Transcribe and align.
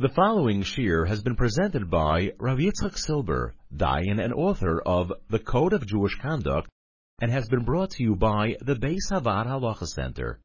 The 0.00 0.08
following 0.08 0.62
shir 0.62 1.06
has 1.06 1.22
been 1.22 1.34
presented 1.34 1.90
by 1.90 2.30
Rav 2.38 2.58
Yitzchak 2.58 2.96
Silber, 2.96 3.56
Dayan 3.76 4.22
and 4.22 4.32
author 4.32 4.80
of 4.80 5.12
The 5.28 5.40
Code 5.40 5.72
of 5.72 5.88
Jewish 5.88 6.14
Conduct, 6.20 6.70
and 7.20 7.32
has 7.32 7.48
been 7.48 7.64
brought 7.64 7.90
to 7.90 8.04
you 8.04 8.14
by 8.14 8.56
the 8.60 8.76
Beis 8.76 9.10
Havad 9.10 9.46
Halacha 9.46 9.88
Center. 9.88 10.38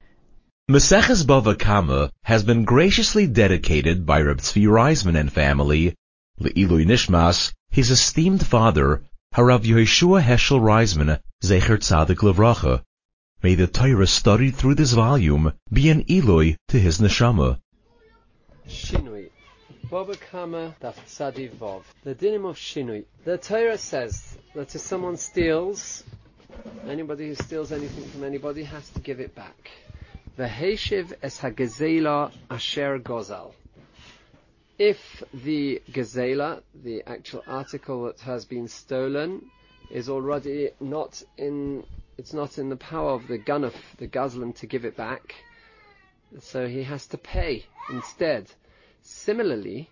Maseches 0.68 1.24
Bava 1.24 1.55
Kama 1.55 2.10
has 2.24 2.44
been 2.44 2.66
graciously 2.66 3.28
dedicated 3.28 4.08
by 4.08 4.21
Reb 4.21 4.39
Tzvi 4.39 4.66
Reisman 4.66 5.16
and 5.16 5.31
family, 5.31 5.94
Le'ilui 6.40 6.88
Nishmas, 6.88 7.54
his 7.70 7.92
esteemed 7.92 8.44
father, 8.44 9.04
Harav 9.36 9.66
Yehoshua 9.66 10.24
Heschel 10.24 10.62
Reisman, 10.62 11.20
Zecher 11.44 11.78
Tzadik 11.78 12.24
Levracha. 12.24 12.82
May 13.44 13.54
the 13.54 13.68
Torah 13.68 14.08
studied 14.08 14.56
through 14.56 14.74
this 14.74 14.94
volume 14.94 15.54
be 15.72 15.92
an 15.92 16.06
Eloi 16.10 16.58
to 16.70 16.80
his 16.80 16.98
neshama. 16.98 17.60
Shinui. 18.68 19.30
Bava 19.89 20.20
Kama 20.31 20.75
Daf 20.81 20.95
Tzadi 21.05 21.50
Vov. 21.51 21.83
The 22.04 22.15
dinim 22.15 22.50
of 22.50 22.55
Shinui. 22.55 23.05
The 23.25 23.37
Torah 23.37 23.78
says 23.78 24.37
that 24.55 24.74
if 24.74 24.82
someone 24.82 25.18
steals, 25.18 26.04
anybody 26.87 27.28
who 27.28 27.36
steals 27.36 27.71
anything 27.71 28.05
from 28.05 28.24
anybody 28.24 28.64
has 28.64 28.89
to 28.91 29.00
give 29.01 29.19
it 29.19 29.36
back. 29.36 29.71
Veheshiv 30.38 31.14
es 31.21 31.39
hagezela 31.39 32.31
asher 32.50 32.97
gozal. 33.00 33.53
If 34.80 35.23
the 35.33 35.81
gazela, 35.91 36.63
the 36.83 37.03
actual 37.05 37.44
article 37.45 38.05
that 38.05 38.22
has 38.22 38.45
been 38.45 38.67
stolen, 38.67 39.45
is 39.91 40.09
already 40.09 40.72
not 40.80 41.22
in, 41.38 41.83
it's 42.17 42.33
not 42.33 42.58
in 42.58 42.69
the 42.69 42.77
power 42.77 43.11
of 43.11 43.27
the 43.27 43.38
gunuf, 43.38 43.75
the 43.97 44.08
gazlan, 44.08 44.55
to 44.55 44.66
give 44.66 44.86
it 44.86 44.97
back, 44.97 45.36
so 46.39 46.67
he 46.67 46.83
has 46.83 47.05
to 47.08 47.17
pay 47.17 47.66
instead. 47.91 48.47
Similarly, 49.03 49.89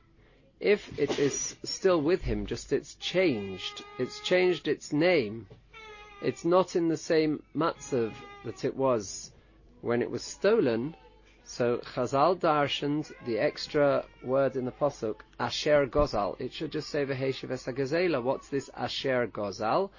if 0.61 0.97
it 0.97 1.19
is 1.19 1.55
still 1.63 2.01
with 2.01 2.21
him, 2.21 2.45
just 2.45 2.71
it's 2.71 2.95
changed, 2.95 3.83
it's 3.99 4.19
changed 4.21 4.67
its 4.67 4.93
name, 4.93 5.47
it's 6.21 6.45
not 6.45 6.75
in 6.75 6.87
the 6.87 6.97
same 6.97 7.43
matzav 7.55 8.13
that 8.45 8.63
it 8.63 8.75
was 8.75 9.31
when 9.81 10.01
it 10.01 10.09
was 10.09 10.23
stolen, 10.23 10.95
so 11.43 11.79
Chazal 11.79 12.39
darshaned 12.39 13.11
the 13.25 13.39
extra 13.39 14.05
word 14.23 14.55
in 14.55 14.63
the 14.63 14.71
pasuk 14.71 15.21
Asher 15.39 15.87
Gozal. 15.87 16.39
It 16.39 16.53
should 16.53 16.71
just 16.71 16.89
say 16.89 17.03
Veheshiv 17.03 17.49
Esagazela. 17.49 18.23
What's 18.23 18.47
this 18.47 18.69
Asher 18.77 19.27
Gozal? 19.27 19.89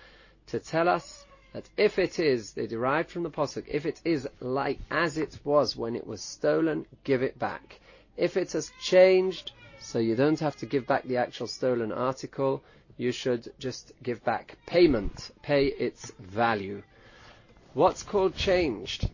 To 0.46 0.58
tell 0.58 0.88
us 0.88 1.26
that 1.52 1.68
if 1.76 1.98
it 1.98 2.18
is, 2.18 2.52
they 2.52 2.66
derived 2.66 3.10
from 3.10 3.24
the 3.24 3.30
pasuk, 3.30 3.64
if 3.68 3.84
it 3.84 4.00
is 4.04 4.26
like 4.40 4.78
as 4.90 5.18
it 5.18 5.38
was 5.44 5.76
when 5.76 5.96
it 5.96 6.06
was 6.06 6.22
stolen, 6.22 6.86
give 7.04 7.22
it 7.22 7.38
back. 7.38 7.80
If 8.16 8.36
it 8.36 8.52
has 8.52 8.70
changed, 8.80 9.52
so 9.80 9.98
you 9.98 10.14
don't 10.14 10.40
have 10.40 10.56
to 10.56 10.66
give 10.66 10.86
back 10.86 11.04
the 11.04 11.16
actual 11.16 11.46
stolen 11.46 11.92
article, 11.92 12.62
you 12.96 13.12
should 13.12 13.52
just 13.58 13.92
give 14.02 14.22
back 14.24 14.56
payment, 14.66 15.30
pay 15.42 15.66
its 15.66 16.12
value. 16.18 16.82
What's 17.74 18.02
called 18.02 18.36
changed? 18.36 19.08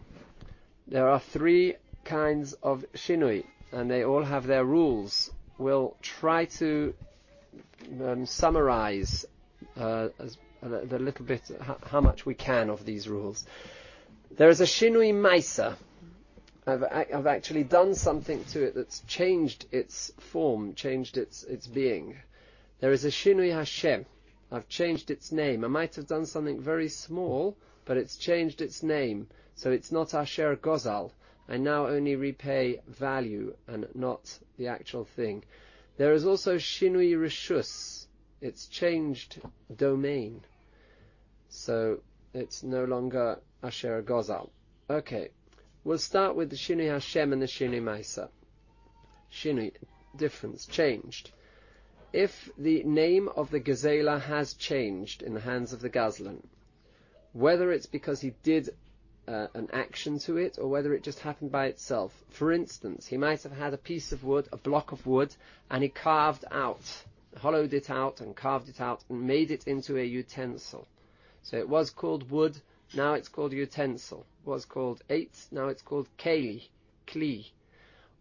There 0.87 1.09
are 1.09 1.21
three 1.21 1.77
kinds 2.05 2.55
of 2.55 2.85
shinui, 2.95 3.45
and 3.73 3.91
they 3.91 4.05
all 4.05 4.25
have 4.25 4.47
their 4.47 4.65
rules. 4.65 5.31
We'll 5.59 5.97
try 6.03 6.47
to 6.61 6.95
um, 8.03 8.27
summarize 8.27 9.25
uh, 9.79 10.09
as, 10.19 10.39
little 10.63 11.25
bit 11.25 11.43
how 11.87 12.01
much 12.01 12.27
we 12.27 12.35
can 12.35 12.69
of 12.69 12.85
these 12.85 13.09
rules. 13.09 13.47
There 14.37 14.49
is 14.49 14.61
a 14.61 14.65
shinui 14.65 15.13
maisa. 15.13 15.77
I've, 16.69 16.85
I've 16.85 17.27
actually 17.27 17.65
done 17.65 17.95
something 17.95 18.45
to 18.53 18.63
it 18.63 18.75
that's 18.75 19.01
changed 19.07 19.65
its 19.73 20.13
form, 20.19 20.75
changed 20.75 21.17
its 21.17 21.43
its 21.45 21.67
being. 21.67 22.19
There 22.81 22.93
is 22.93 23.07
a 23.07 23.09
shinui 23.09 23.55
Hashem. 23.55 24.05
I've 24.53 24.69
changed 24.69 25.11
its 25.11 25.33
name. 25.33 25.65
I 25.65 25.69
might 25.69 25.95
have 25.95 26.07
done 26.07 26.27
something 26.27 26.61
very 26.61 26.91
small, 26.91 27.57
but 27.87 27.97
it's 27.97 28.17
changed 28.17 28.61
its 28.61 28.83
name. 28.83 29.29
So 29.55 29.71
it's 29.71 29.91
not 29.91 30.13
Asher 30.13 30.57
Gozal. 30.57 31.11
I 31.49 31.57
now 31.57 31.87
only 31.87 32.17
repay 32.17 32.81
value 32.87 33.57
and 33.67 33.89
not 33.95 34.39
the 34.59 34.67
actual 34.67 35.07
thing. 35.07 35.45
There 35.97 36.13
is 36.13 36.27
also 36.27 36.57
Shinui 36.57 37.15
Rishus. 37.17 38.07
It's 38.43 38.67
changed 38.67 39.41
domain. 39.75 40.43
So 41.49 42.01
it's 42.35 42.63
no 42.63 42.85
longer 42.85 43.41
Asher 43.63 44.03
Gozal. 44.03 44.51
Okay. 44.91 45.31
We'll 45.85 45.99
start 45.99 46.37
with 46.37 46.51
the 46.51 46.57
Shinui 46.57 46.91
Hashem 46.91 47.33
and 47.33 47.41
the 47.41 47.47
Shinui 47.47 47.83
Maisa. 47.83 48.29
Shinui, 49.33 49.73
difference, 50.17 50.67
changed. 50.67 51.31
If 52.13 52.51
the 52.59 52.83
name 52.85 53.29
of 53.29 53.51
the 53.51 53.61
Gazela 53.61 54.21
has 54.21 54.55
changed 54.55 55.23
in 55.23 55.35
the 55.35 55.41
hands 55.41 55.73
of 55.73 55.81
the 55.81 55.91
Gazlan, 55.91 56.43
whether 57.33 57.71
it's 57.71 57.87
because 57.87 58.21
he 58.21 58.35
did 58.43 58.71
uh, 59.29 59.47
an 59.55 59.69
action 59.73 60.19
to 60.19 60.39
it 60.39 60.59
or 60.59 60.69
whether 60.69 60.95
it 60.95 61.03
just 61.03 61.21
happened 61.21 61.53
by 61.53 61.67
itself. 61.67 62.13
For 62.31 62.51
instance, 62.51 63.07
he 63.07 63.19
might 63.19 63.43
have 63.43 63.53
had 63.53 63.75
a 63.75 63.79
piece 63.79 64.11
of 64.11 64.25
wood, 64.25 64.49
a 64.53 64.57
block 64.57 64.91
of 64.91 65.07
wood, 65.07 65.35
and 65.71 65.83
he 65.83 65.91
carved 65.91 66.47
out, 66.51 67.05
hollowed 67.37 67.75
it 67.75 67.91
out 67.91 68.21
and 68.23 68.35
carved 68.35 68.71
it 68.71 68.81
out 68.81 69.05
and 69.09 69.27
made 69.27 69.51
it 69.51 69.67
into 69.67 69.99
a 69.99 70.03
utensil. 70.03 70.89
So 71.43 71.59
it 71.59 71.69
was 71.69 71.91
called 71.91 72.31
wood, 72.31 72.57
now 72.95 73.15
it's 73.15 73.29
called 73.29 73.53
utensil. 73.53 74.27
Was 74.45 74.65
called 74.65 75.03
eight, 75.11 75.37
now 75.51 75.69
it's 75.69 75.83
called 75.83 76.09
keli, 76.17 76.69
kli. 77.07 77.51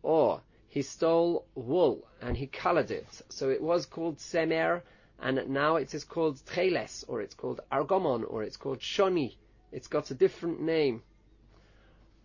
Or 0.03 0.41
he 0.67 0.81
stole 0.81 1.45
wool 1.55 2.05
and 2.22 2.35
he 2.35 2.47
colored 2.47 2.91
it. 2.91 3.07
So 3.29 3.50
it 3.50 3.61
was 3.61 3.85
called 3.85 4.17
semer, 4.17 4.81
and 5.19 5.50
now 5.50 5.78
it 5.78 5.94
is 5.94 6.03
called 6.03 6.39
treles, 6.45 7.05
or 7.07 7.22
it's 7.22 7.33
called 7.33 7.61
argomon, 7.72 8.23
or 8.28 8.44
it's 8.44 8.57
called 8.57 8.79
shoni. 8.79 9.35
It's 9.72 9.88
got 9.88 10.11
a 10.11 10.13
different 10.13 10.61
name. 10.61 11.01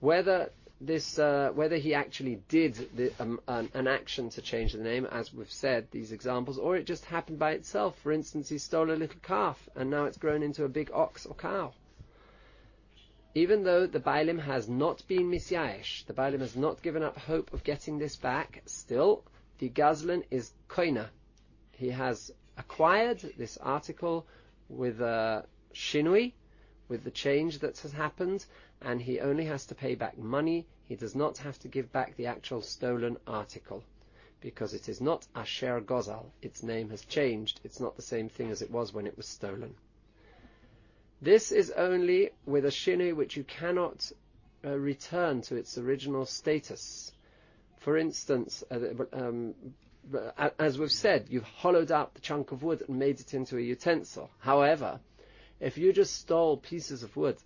Whether 0.00 0.50
this, 0.80 1.18
uh, 1.18 1.50
whether 1.54 1.76
he 1.76 1.94
actually 1.94 2.42
did 2.48 2.74
the, 2.96 3.12
um, 3.20 3.40
an, 3.46 3.70
an, 3.72 3.86
action 3.86 4.28
to 4.30 4.42
change 4.42 4.72
the 4.72 4.82
name, 4.82 5.06
as 5.06 5.32
we've 5.32 5.50
said, 5.50 5.86
these 5.90 6.12
examples, 6.12 6.58
or 6.58 6.76
it 6.76 6.86
just 6.86 7.04
happened 7.04 7.38
by 7.38 7.52
itself. 7.52 7.96
For 8.02 8.12
instance, 8.12 8.48
he 8.48 8.58
stole 8.58 8.90
a 8.90 8.92
little 8.92 9.20
calf, 9.22 9.68
and 9.76 9.90
now 9.90 10.04
it's 10.04 10.18
grown 10.18 10.42
into 10.42 10.64
a 10.64 10.68
big 10.68 10.90
ox 10.92 11.24
or 11.24 11.34
cow. 11.34 11.72
Even 13.34 13.62
though 13.62 13.86
the 13.86 13.98
Bailim 13.98 14.38
has 14.40 14.68
not 14.68 15.06
been 15.08 15.30
misyaesh, 15.30 16.04
the 16.04 16.12
Bailim 16.12 16.40
has 16.40 16.54
not 16.54 16.82
given 16.82 17.02
up 17.02 17.16
hope 17.16 17.54
of 17.54 17.64
getting 17.64 17.98
this 17.98 18.14
back, 18.14 18.60
still, 18.66 19.24
the 19.58 19.70
Gazlan 19.70 20.22
is 20.30 20.52
koina. 20.68 21.08
He 21.70 21.88
has 21.88 22.30
acquired 22.58 23.20
this 23.38 23.56
article 23.56 24.26
with 24.68 25.00
a 25.00 25.46
shinui, 25.72 26.34
with 26.88 27.04
the 27.04 27.10
change 27.10 27.60
that 27.60 27.78
has 27.78 27.92
happened, 27.92 28.44
and 28.82 29.00
he 29.00 29.18
only 29.18 29.46
has 29.46 29.64
to 29.66 29.74
pay 29.74 29.94
back 29.94 30.18
money. 30.18 30.66
He 30.84 30.96
does 30.96 31.14
not 31.14 31.38
have 31.38 31.58
to 31.60 31.68
give 31.68 31.90
back 31.90 32.16
the 32.16 32.26
actual 32.26 32.60
stolen 32.60 33.16
article. 33.26 33.82
Because 34.42 34.74
it 34.74 34.90
is 34.90 35.00
not 35.00 35.26
Asher 35.34 35.80
Gozal. 35.80 36.32
Its 36.42 36.62
name 36.62 36.90
has 36.90 37.06
changed. 37.06 37.60
It's 37.64 37.80
not 37.80 37.96
the 37.96 38.02
same 38.02 38.28
thing 38.28 38.50
as 38.50 38.60
it 38.60 38.70
was 38.70 38.92
when 38.92 39.06
it 39.06 39.16
was 39.16 39.26
stolen. 39.26 39.74
This 41.22 41.52
is 41.52 41.70
only 41.70 42.30
with 42.46 42.64
a 42.64 42.70
shinu 42.70 43.14
which 43.14 43.36
you 43.36 43.44
cannot 43.44 44.10
uh, 44.64 44.76
return 44.76 45.40
to 45.42 45.54
its 45.54 45.78
original 45.78 46.26
status. 46.26 47.12
For 47.78 47.96
instance, 47.96 48.64
uh, 48.68 49.04
um, 49.12 49.54
as 50.58 50.80
we've 50.80 50.90
said, 50.90 51.26
you've 51.30 51.44
hollowed 51.44 51.92
out 51.92 52.14
the 52.14 52.20
chunk 52.20 52.50
of 52.50 52.64
wood 52.64 52.82
and 52.88 52.98
made 52.98 53.20
it 53.20 53.34
into 53.34 53.56
a 53.56 53.60
utensil. 53.60 54.30
However, 54.40 54.98
if 55.60 55.78
you 55.78 55.92
just 55.92 56.16
stole 56.16 56.56
pieces 56.56 57.04
of 57.04 57.16
wood 57.16 57.36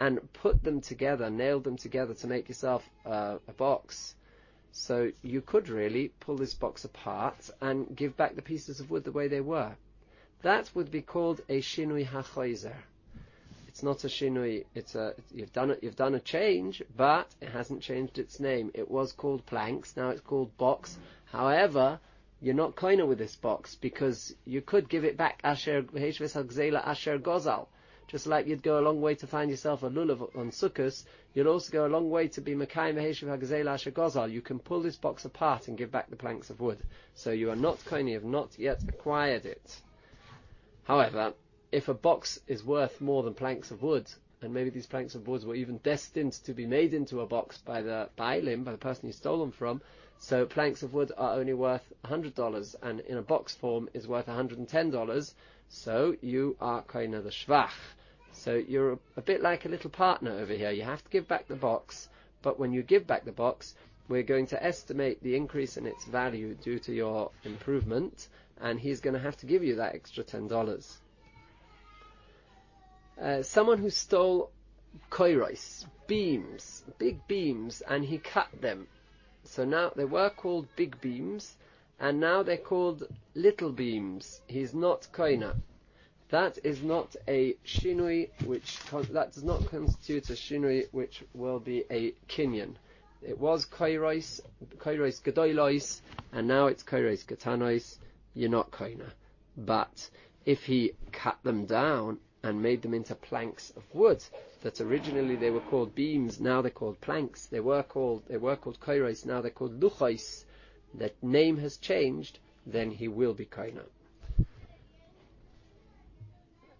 and 0.00 0.32
put 0.32 0.64
them 0.64 0.80
together, 0.80 1.30
nailed 1.30 1.62
them 1.62 1.76
together 1.76 2.14
to 2.14 2.26
make 2.26 2.48
yourself 2.48 2.82
uh, 3.06 3.38
a 3.46 3.52
box, 3.52 4.16
so 4.72 5.12
you 5.22 5.40
could 5.40 5.68
really 5.68 6.08
pull 6.18 6.36
this 6.36 6.54
box 6.54 6.84
apart 6.84 7.48
and 7.60 7.94
give 7.94 8.16
back 8.16 8.34
the 8.34 8.42
pieces 8.42 8.80
of 8.80 8.90
wood 8.90 9.04
the 9.04 9.12
way 9.12 9.28
they 9.28 9.40
were. 9.40 9.76
That 10.42 10.68
would 10.74 10.90
be 10.90 11.00
called 11.00 11.42
a 11.48 11.60
shinui 11.60 12.08
hachoizer. 12.08 12.74
It's 13.74 13.82
not 13.82 14.04
a 14.04 14.06
shinui. 14.06 14.66
It's 14.76 14.94
a 14.94 15.14
you've 15.32 15.52
done 15.52 15.72
it. 15.72 15.80
You've 15.82 15.96
done 15.96 16.14
a 16.14 16.20
change, 16.20 16.80
but 16.96 17.34
it 17.40 17.48
hasn't 17.48 17.82
changed 17.82 18.20
its 18.20 18.38
name. 18.38 18.70
It 18.72 18.88
was 18.88 19.10
called 19.10 19.44
planks. 19.46 19.96
Now 19.96 20.10
it's 20.10 20.20
called 20.20 20.56
box. 20.56 20.96
However, 21.24 21.98
you're 22.40 22.54
not 22.54 22.76
koina 22.76 23.04
with 23.04 23.18
this 23.18 23.34
box 23.34 23.74
because 23.74 24.32
you 24.44 24.60
could 24.60 24.88
give 24.88 25.04
it 25.04 25.16
back 25.16 25.40
asher 25.42 25.84
asher 25.92 27.18
gozal. 27.18 27.66
Just 28.06 28.28
like 28.28 28.46
you'd 28.46 28.62
go 28.62 28.78
a 28.78 28.86
long 28.88 29.00
way 29.00 29.16
to 29.16 29.26
find 29.26 29.50
yourself 29.50 29.82
a 29.82 29.90
lulav 29.90 30.20
on 30.38 30.52
sukkahs, 30.52 31.02
you'll 31.32 31.48
also 31.48 31.72
go 31.72 31.84
a 31.84 31.88
long 31.88 32.10
way 32.10 32.28
to 32.28 32.40
be 32.40 32.54
mekayim 32.54 32.94
heshev 32.94 33.26
hagzela 33.26 33.74
asher 33.74 33.90
gozal. 33.90 34.30
You 34.30 34.40
can 34.40 34.60
pull 34.60 34.82
this 34.82 34.96
box 34.96 35.24
apart 35.24 35.66
and 35.66 35.76
give 35.76 35.90
back 35.90 36.10
the 36.10 36.14
planks 36.14 36.48
of 36.48 36.60
wood. 36.60 36.78
So 37.16 37.32
you 37.32 37.50
are 37.50 37.56
not 37.56 37.80
koina, 37.80 38.10
you 38.10 38.14
have 38.14 38.24
not 38.24 38.56
yet 38.56 38.84
acquired 38.88 39.46
it. 39.46 39.80
However, 40.84 41.34
if 41.74 41.88
a 41.88 41.94
box 41.94 42.38
is 42.46 42.62
worth 42.64 43.00
more 43.00 43.24
than 43.24 43.34
planks 43.34 43.72
of 43.72 43.82
wood, 43.82 44.06
and 44.40 44.54
maybe 44.54 44.70
these 44.70 44.86
planks 44.86 45.16
of 45.16 45.26
wood 45.26 45.42
were 45.44 45.56
even 45.56 45.78
destined 45.78 46.32
to 46.32 46.54
be 46.54 46.66
made 46.66 46.94
into 46.94 47.20
a 47.20 47.26
box 47.26 47.58
by 47.58 47.82
the 47.82 48.08
bailim, 48.16 48.62
by 48.64 48.70
the 48.72 48.78
person 48.78 49.08
you 49.08 49.12
stole 49.12 49.40
them 49.40 49.50
from, 49.50 49.82
So 50.18 50.46
planks 50.46 50.84
of 50.84 50.94
wood 50.94 51.10
are 51.18 51.34
only 51.34 51.54
worth 51.54 51.92
$100 52.04 52.74
and 52.82 53.00
in 53.00 53.16
a 53.16 53.22
box 53.22 53.54
form 53.56 53.88
is 53.92 54.06
worth 54.06 54.26
$110. 54.26 55.34
So 55.68 56.16
you 56.22 56.56
are 56.60 56.82
kind 56.82 57.14
of 57.14 57.24
the 57.24 57.30
shvach. 57.30 57.72
So 58.32 58.54
you're 58.54 58.92
a, 58.92 58.98
a 59.16 59.22
bit 59.22 59.42
like 59.42 59.64
a 59.64 59.68
little 59.68 59.90
partner 59.90 60.30
over 60.30 60.52
here. 60.52 60.70
You 60.70 60.84
have 60.84 61.02
to 61.02 61.10
give 61.10 61.26
back 61.26 61.48
the 61.48 61.56
box, 61.56 62.08
but 62.42 62.58
when 62.58 62.72
you 62.72 62.82
give 62.82 63.06
back 63.06 63.24
the 63.24 63.32
box, 63.32 63.74
we're 64.08 64.22
going 64.22 64.46
to 64.46 64.62
estimate 64.64 65.22
the 65.22 65.34
increase 65.34 65.76
in 65.76 65.86
its 65.86 66.04
value 66.04 66.54
due 66.54 66.78
to 66.78 66.92
your 66.94 67.32
improvement, 67.42 68.28
and 68.60 68.78
he's 68.78 69.00
going 69.00 69.14
to 69.14 69.20
have 69.20 69.36
to 69.38 69.46
give 69.46 69.64
you 69.64 69.76
that 69.76 69.94
extra 69.94 70.22
ten 70.22 70.46
dollars. 70.46 70.98
Uh, 73.20 73.42
someone 73.42 73.78
who 73.78 73.90
stole 73.90 74.50
koiros, 75.10 75.86
beams, 76.06 76.84
big 76.98 77.26
beams, 77.28 77.80
and 77.82 78.04
he 78.04 78.18
cut 78.18 78.48
them. 78.60 78.88
So 79.44 79.64
now 79.64 79.92
they 79.94 80.04
were 80.04 80.30
called 80.30 80.66
big 80.74 81.00
beams, 81.00 81.56
and 82.00 82.18
now 82.18 82.42
they're 82.42 82.56
called 82.56 83.06
little 83.34 83.70
beams. 83.70 84.40
He's 84.46 84.74
not 84.74 85.06
koina. 85.12 85.56
That 86.30 86.58
is 86.64 86.82
not 86.82 87.14
a 87.28 87.54
shinui, 87.64 88.30
which 88.46 88.80
that 88.90 89.32
does 89.32 89.44
not 89.44 89.70
constitute 89.70 90.30
a 90.30 90.32
shinui, 90.32 90.88
which 90.90 91.22
will 91.34 91.60
be 91.60 91.84
a 91.90 92.14
kinyan. 92.28 92.74
It 93.22 93.38
was 93.38 93.64
kairos, 93.64 94.40
kairos 94.78 95.22
gedoilois, 95.22 96.00
and 96.32 96.48
now 96.48 96.66
it's 96.66 96.82
kairos 96.82 97.24
katanois. 97.24 97.98
You're 98.34 98.50
not 98.50 98.72
koina. 98.72 99.10
But 99.56 100.10
if 100.44 100.64
he 100.64 100.92
cut 101.12 101.38
them 101.44 101.66
down 101.66 102.18
and 102.44 102.62
made 102.62 102.82
them 102.82 102.94
into 102.94 103.14
planks 103.14 103.72
of 103.76 103.82
wood, 103.92 104.22
that 104.62 104.80
originally 104.80 105.34
they 105.34 105.50
were 105.50 105.60
called 105.60 105.94
beams, 105.94 106.38
now 106.40 106.62
they're 106.62 106.70
called 106.70 107.00
planks. 107.00 107.46
They 107.46 107.60
were 107.60 107.82
called 107.82 108.22
they 108.28 108.36
were 108.36 108.56
called 108.56 108.78
kairos, 108.78 109.26
now 109.26 109.40
they're 109.40 109.50
called 109.50 109.80
luchais. 109.80 110.44
That 110.94 111.20
name 111.22 111.56
has 111.58 111.76
changed, 111.78 112.38
then 112.66 112.90
he 112.90 113.08
will 113.08 113.34
be 113.34 113.46
koina. 113.46 113.82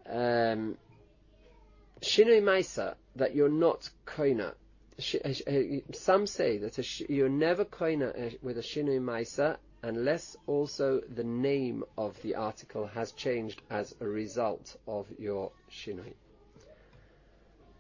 Um, 0.07 0.77
Shinoi 2.01 2.43
Maisa, 2.43 2.95
that 3.17 3.35
you're 3.35 3.49
not 3.49 3.91
koina 4.07 4.55
uh, 4.99 5.29
uh, 5.29 5.53
some 5.93 6.27
say 6.27 6.59
that 6.59 7.01
you're 7.11 7.29
never 7.29 7.65
koina 7.65 8.09
uh, 8.11 8.37
with 8.43 8.59
a 8.59 8.61
shinui 8.61 9.01
maisa 9.01 9.57
unless 9.85 10.37
also 10.47 11.01
the 11.15 11.25
name 11.25 11.85
of 11.99 12.21
the 12.23 12.35
article 12.35 12.87
has 12.87 13.13
changed 13.13 13.61
as 13.71 13.95
a 14.01 14.07
result 14.07 14.77
of 14.89 15.07
your 15.19 15.51
shinui. 15.71 16.15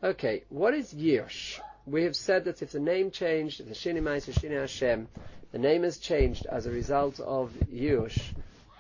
Okay, 0.03 0.45
what 0.51 0.75
is 0.75 0.93
Yirsh? 0.93 1.61
We 1.87 2.05
have 2.05 2.15
said 2.15 2.45
that 2.45 2.61
if 2.61 2.73
the 2.73 2.81
name 2.81 3.11
changed, 3.11 3.67
the 3.67 3.75
Shinui 3.75 4.03
Maisa, 4.03 4.33
Shinui 4.33 4.61
Hashem, 4.61 5.09
the 5.53 5.59
name 5.59 5.83
has 5.83 5.99
changed 5.99 6.47
as 6.47 6.67
a 6.67 6.71
result 6.71 7.21
of 7.21 7.53
Yush, 7.73 8.21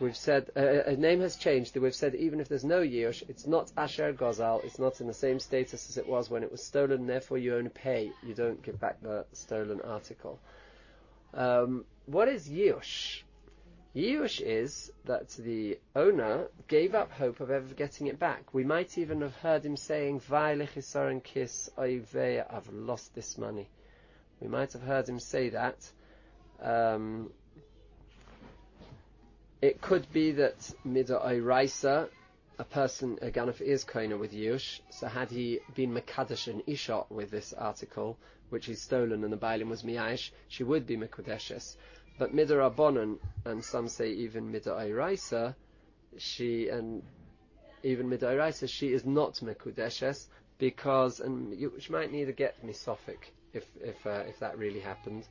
we've 0.01 0.17
said 0.17 0.51
uh, 0.57 0.83
a 0.85 0.97
name 0.97 1.21
has 1.21 1.37
changed. 1.37 1.77
We've 1.77 1.95
said 1.95 2.15
even 2.15 2.41
if 2.41 2.49
there's 2.49 2.65
no 2.65 2.81
Yush, 2.81 3.23
it's 3.29 3.47
not 3.47 3.73
Asher 3.77 4.13
Gozal. 4.13 4.65
It's 4.65 4.79
not 4.79 5.01
in 5.01 5.07
the 5.07 5.15
same 5.15 5.41
status 5.41 5.89
as 5.89 5.97
it 5.97 6.07
was 6.07 6.29
when 6.29 6.43
it 6.43 6.51
was 6.51 6.63
stolen. 6.63 7.07
Therefore, 7.07 7.39
you 7.39 7.57
only 7.57 7.71
pay. 7.71 8.11
You 8.27 8.35
don't 8.35 8.63
give 8.63 8.79
back 8.81 9.01
the 9.03 9.25
stolen 9.33 9.81
article. 9.83 10.39
Um, 11.33 11.85
what 12.07 12.29
is 12.29 12.49
Yush? 12.49 13.23
Yush 13.95 14.41
is 14.41 14.91
that 15.05 15.29
the 15.31 15.79
owner 15.95 16.49
gave 16.67 16.95
up 16.95 17.13
hope 17.13 17.41
of 17.41 17.51
ever 17.51 17.75
getting 17.75 18.09
it 18.09 18.19
back. 18.19 18.53
We 18.53 18.65
might 18.65 18.99
even 18.99 19.21
have 19.21 19.37
heard 19.37 19.65
him 19.65 19.77
saying, 19.77 20.19
and 21.09 21.23
kiss, 21.23 21.71
I've 22.51 22.69
lost 22.73 23.15
this 23.15 23.39
money. 23.39 23.69
We 24.41 24.49
might 24.49 24.73
have 24.73 24.83
heard 24.83 25.09
him 25.09 25.21
say 25.21 25.51
that. 25.51 25.77
Um, 26.61 27.31
it 29.63 29.81
could 29.81 30.13
be 30.13 30.33
that 30.33 30.73
Mida 30.85 31.21
Raisa, 31.41 32.09
a 32.59 32.65
person, 32.65 33.19
a 33.21 33.31
Ganaf 33.31 33.61
is 33.61 33.85
Kona 33.85 34.17
with 34.17 34.33
Yush, 34.33 34.81
so 34.91 35.07
had 35.09 35.31
he 35.31 35.61
been 35.75 35.93
Makadash 35.93 36.47
and 36.47 36.65
Ishot 36.67 37.11
with 37.11 37.31
this 37.31 37.53
article, 37.53 38.17
which 38.51 38.67
he's 38.67 38.81
stolen 38.81 39.25
and 39.25 39.33
the 39.33 39.37
Bailim 39.37 39.69
was 39.69 39.83
Miyash, 39.83 40.31
she 40.49 40.63
would 40.63 40.87
be 40.87 40.97
Mekudeshes. 40.97 41.77
But 42.19 42.33
Mida 42.33 42.55
Rabbonon, 42.55 43.19
and 43.45 43.65
some 43.65 43.89
say 43.89 44.11
even 44.11 44.53
Mida 44.53 44.73
Raisa, 44.93 45.57
she, 46.17 46.69
and 46.69 47.03
even 47.83 48.09
Mida 48.09 48.37
Raisa, 48.37 48.69
she 48.69 48.93
is 48.93 49.05
not 49.05 49.35
Mekudeshes, 49.43 50.27
because, 50.59 51.19
and 51.19 51.59
you, 51.59 51.73
she 51.81 51.93
might 51.93 52.13
need 52.13 52.27
to 52.27 52.33
get 52.33 52.65
Misophic, 52.65 53.33
if, 53.53 53.65
if, 53.81 54.07
uh, 54.07 54.23
if 54.29 54.39
that 54.39 54.57
really 54.59 54.81
happened. 54.81 55.27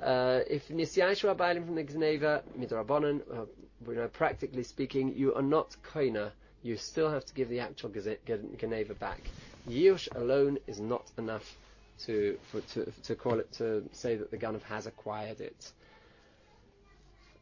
Uh, 0.00 0.40
if 0.50 0.68
Nisyaishu 0.68 1.34
Abalim 1.34 1.64
from 1.64 1.76
the 1.76 1.84
Gneva, 1.84 2.42
Midrabanan, 2.58 3.22
uh, 3.32 3.44
we 3.86 3.94
know 3.94 4.08
practically 4.08 4.64
speaking, 4.64 5.14
you 5.14 5.32
are 5.34 5.42
not 5.42 5.76
koina. 5.84 6.32
You 6.66 6.76
still 6.76 7.10
have 7.10 7.24
to 7.26 7.32
give 7.32 7.48
the 7.48 7.60
actual 7.60 7.90
Geneva 7.90 8.94
back. 8.94 9.20
Yush 9.68 10.08
alone 10.16 10.58
is 10.66 10.80
not 10.80 11.08
enough 11.16 11.56
to, 12.06 12.36
for, 12.50 12.60
to, 12.60 12.92
to 13.04 13.14
call 13.14 13.38
it, 13.38 13.52
to 13.52 13.88
say 13.92 14.16
that 14.16 14.32
the 14.32 14.36
Ganav 14.36 14.62
has 14.64 14.88
acquired 14.88 15.40
it. 15.40 15.72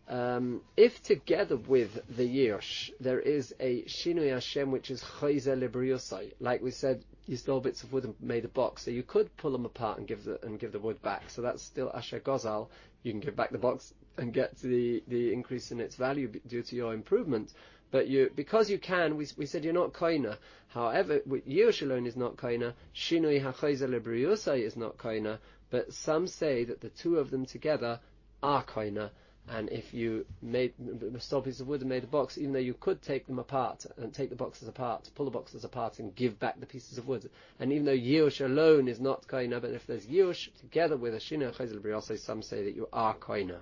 Um, 0.06 0.60
if 0.76 1.02
together 1.02 1.56
with 1.56 1.98
the 2.14 2.28
Yush 2.28 2.90
there 3.00 3.18
is 3.18 3.54
a 3.58 3.84
Shinui 3.84 4.30
Hashem 4.30 4.70
which 4.70 4.90
is 4.90 5.02
Chayzer 5.02 5.58
Libriosai, 5.58 6.34
like 6.38 6.60
we 6.60 6.70
said, 6.70 7.02
you 7.26 7.38
stole 7.38 7.60
bits 7.60 7.82
of 7.82 7.94
wood 7.94 8.04
and 8.04 8.14
made 8.20 8.44
a 8.44 8.48
box, 8.48 8.82
so 8.82 8.90
you 8.90 9.02
could 9.02 9.34
pull 9.38 9.52
them 9.52 9.64
apart 9.64 9.96
and 9.96 10.06
give 10.06 10.24
the 10.24 10.38
and 10.44 10.60
give 10.60 10.72
the 10.72 10.78
wood 10.78 11.00
back. 11.00 11.30
So 11.30 11.40
that's 11.40 11.62
still 11.62 11.90
Asher 11.94 12.20
Gozal. 12.20 12.68
You 13.02 13.12
can 13.12 13.20
give 13.20 13.36
back 13.36 13.52
the 13.52 13.56
box 13.56 13.94
and 14.18 14.34
get 14.34 14.56
the 14.58 15.02
the 15.08 15.32
increase 15.32 15.72
in 15.72 15.80
its 15.80 15.96
value 15.96 16.28
due 16.46 16.62
to 16.62 16.76
your 16.76 16.92
improvement. 16.92 17.54
But 17.94 18.08
you, 18.08 18.28
because 18.34 18.68
you 18.68 18.80
can, 18.80 19.16
we, 19.16 19.28
we 19.36 19.46
said 19.46 19.62
you're 19.62 19.72
not 19.72 19.92
koina. 19.92 20.38
However, 20.66 21.20
Yerushalayim 21.20 22.08
is 22.08 22.16
not 22.16 22.36
koina. 22.36 22.72
Shinui 22.92 23.40
hachayzer 23.40 23.88
lebriusai 23.88 24.62
is 24.62 24.76
not 24.76 24.98
koina. 24.98 25.38
But 25.70 25.92
some 25.92 26.26
say 26.26 26.64
that 26.64 26.80
the 26.80 26.88
two 26.88 27.20
of 27.20 27.30
them 27.30 27.46
together 27.46 28.00
are 28.42 28.64
koina 28.64 29.10
and 29.48 29.68
if 29.70 29.92
you 29.94 30.26
made 30.42 30.72
stole 31.20 31.42
pieces 31.42 31.60
of 31.60 31.68
wood 31.68 31.82
and 31.82 31.88
made 31.88 32.02
a 32.02 32.08
box, 32.08 32.36
even 32.36 32.52
though 32.52 32.58
you 32.58 32.74
could 32.74 33.00
take 33.02 33.26
them 33.26 33.38
apart 33.38 33.86
and 33.96 34.12
take 34.12 34.30
the 34.30 34.36
boxes 34.36 34.66
apart, 34.66 35.08
pull 35.14 35.26
the 35.26 35.30
boxes 35.30 35.64
apart 35.64 35.98
and 35.98 36.14
give 36.14 36.38
back 36.40 36.58
the 36.58 36.66
pieces 36.66 36.98
of 36.98 37.06
wood, 37.06 37.28
and 37.60 37.72
even 37.72 37.84
though 37.84 37.96
Yush 37.96 38.44
alone 38.44 38.88
is 38.88 39.00
not 39.00 39.26
koina, 39.28 39.60
but 39.60 39.70
if 39.70 39.86
there's 39.86 40.06
Yush 40.06 40.48
together 40.60 40.96
with 40.96 41.14
a 41.14 41.18
Shina 41.18 41.54
Chayzel 41.54 42.18
some 42.18 42.42
say 42.42 42.64
that 42.64 42.74
you 42.74 42.88
are 42.92 43.14
koina. 43.14 43.60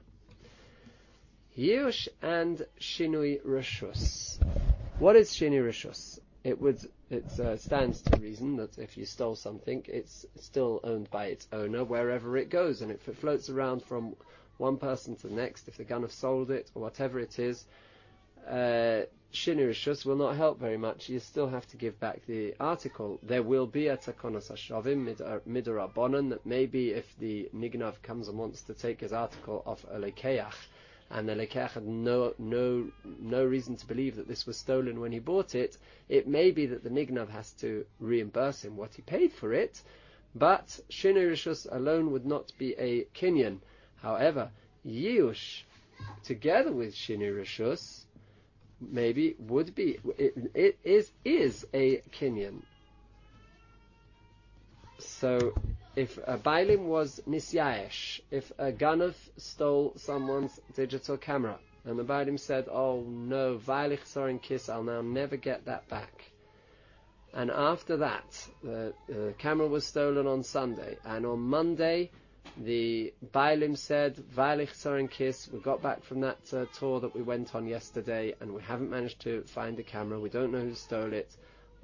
Yush 1.56 2.08
and 2.22 2.64
Shinui 2.80 3.42
Rishus. 3.44 4.38
What 4.98 5.16
is 5.16 5.30
Shinui 5.30 5.62
Rishus? 5.62 6.18
It 6.44 6.58
would 6.60 6.80
it 7.10 7.38
uh, 7.38 7.58
stands 7.58 8.00
to 8.02 8.16
reason 8.16 8.56
that 8.56 8.78
if 8.78 8.96
you 8.96 9.04
stole 9.04 9.36
something, 9.36 9.84
it's 9.86 10.24
still 10.36 10.80
owned 10.82 11.10
by 11.10 11.26
its 11.26 11.46
owner 11.52 11.84
wherever 11.84 12.38
it 12.38 12.48
goes, 12.48 12.80
and 12.80 12.90
if 12.90 13.06
it 13.06 13.18
floats 13.18 13.50
around 13.50 13.82
from 13.84 14.16
one 14.56 14.78
person 14.78 15.14
to 15.16 15.28
the 15.28 15.34
next, 15.34 15.68
if 15.68 15.76
the 15.76 15.84
gun 15.84 16.02
have 16.02 16.12
sold 16.12 16.50
it 16.50 16.70
or 16.74 16.80
whatever 16.80 17.20
it 17.20 17.38
is, 17.38 17.66
uh, 18.48 19.02
Shinirishus 19.32 20.04
will 20.06 20.16
not 20.16 20.36
help 20.36 20.58
very 20.58 20.78
much. 20.78 21.08
You 21.08 21.18
still 21.20 21.48
have 21.48 21.66
to 21.68 21.76
give 21.76 22.00
back 22.00 22.24
the 22.26 22.54
article. 22.60 23.18
There 23.22 23.42
will 23.42 23.66
be 23.66 23.88
a 23.88 23.96
takonos 23.96 24.50
hashavim 24.50 25.04
midarabonon 25.46 26.30
that 26.30 26.46
maybe 26.46 26.90
if 26.90 27.06
the 27.18 27.50
nignav 27.54 28.00
comes 28.02 28.28
and 28.28 28.38
wants 28.38 28.62
to 28.62 28.74
take 28.74 29.00
his 29.00 29.12
article 29.12 29.62
off 29.66 29.84
a 29.90 29.98
lekeach, 29.98 30.54
and 31.12 31.28
the 31.28 31.34
lekeach 31.34 31.70
had 31.72 31.86
no 31.86 32.34
no 32.38 32.90
no 33.04 33.44
reason 33.44 33.76
to 33.76 33.86
believe 33.86 34.16
that 34.16 34.26
this 34.26 34.46
was 34.46 34.56
stolen 34.56 34.98
when 34.98 35.12
he 35.12 35.18
bought 35.18 35.54
it, 35.54 35.76
it 36.08 36.26
may 36.26 36.50
be 36.50 36.66
that 36.66 36.82
the 36.82 36.90
nignav 36.90 37.28
has 37.28 37.52
to 37.52 37.86
reimburse 38.00 38.64
him 38.64 38.76
what 38.76 38.94
he 38.94 39.02
paid 39.02 39.32
for 39.32 39.52
it. 39.52 39.82
But 40.34 40.80
Shinirishus 40.90 41.66
alone 41.70 42.10
would 42.12 42.26
not 42.26 42.52
be 42.58 42.74
a 42.78 43.04
kinyan. 43.14 43.58
However, 43.96 44.50
Yush, 44.84 45.62
together 46.24 46.72
with 46.72 46.94
Shini 46.94 47.30
Rishus, 47.30 48.04
maybe 48.90 49.36
would 49.38 49.74
be, 49.74 49.98
it, 50.18 50.34
it 50.54 50.78
is, 50.82 51.10
is 51.24 51.66
a 51.72 52.02
Kinyan. 52.12 52.62
So, 54.98 55.54
if 55.94 56.18
a 56.18 56.38
Bailim 56.38 56.86
was 56.86 57.20
Nisyaesh, 57.28 58.20
if 58.30 58.50
a 58.58 58.72
Ganav 58.72 59.14
stole 59.36 59.92
someone's 59.96 60.58
digital 60.74 61.16
camera, 61.16 61.58
and 61.84 61.98
the 61.98 62.04
Bailim 62.04 62.38
said, 62.38 62.68
oh 62.70 63.02
no, 63.02 63.58
Vailich 63.58 64.06
Sorin 64.06 64.38
Kiss, 64.38 64.68
I'll 64.68 64.82
now 64.82 65.02
never 65.02 65.36
get 65.36 65.66
that 65.66 65.88
back. 65.88 66.32
And 67.34 67.50
after 67.50 67.98
that, 67.98 68.46
the, 68.62 68.94
camera 69.38 69.66
was 69.66 69.86
stolen 69.86 70.26
on 70.26 70.42
Sunday, 70.42 70.96
and 71.04 71.26
on 71.26 71.40
Monday, 71.40 72.10
the 72.56 73.12
Bailim 73.32 73.76
said, 73.76 74.16
Vailich 74.16 74.74
Soren 74.74 75.08
Kiss, 75.08 75.48
we 75.52 75.60
got 75.60 75.82
back 75.82 76.04
from 76.04 76.20
that 76.20 76.38
uh, 76.52 76.66
tour 76.78 77.00
that 77.00 77.14
we 77.14 77.22
went 77.22 77.54
on 77.54 77.66
yesterday 77.66 78.34
and 78.40 78.52
we 78.52 78.60
haven't 78.60 78.90
managed 78.90 79.20
to 79.20 79.42
find 79.42 79.76
the 79.76 79.82
camera. 79.82 80.18
We 80.20 80.28
don't 80.28 80.52
know 80.52 80.60
who 80.60 80.74
stole 80.74 81.12
it. 81.12 81.34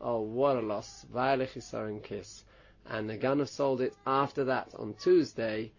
Oh, 0.01 0.21
what 0.21 0.57
a 0.57 0.61
loss. 0.61 1.07
Vailich 1.15 1.63
Soren 1.63 2.01
Kiss. 2.01 2.45
And 2.91 3.09
the 3.09 3.17
gunner 3.17 3.47
sold 3.47 3.81
it 3.81 3.95
after 4.07 4.45
that 4.45 4.69
on 4.75 4.95
Tuesday. 4.95 5.71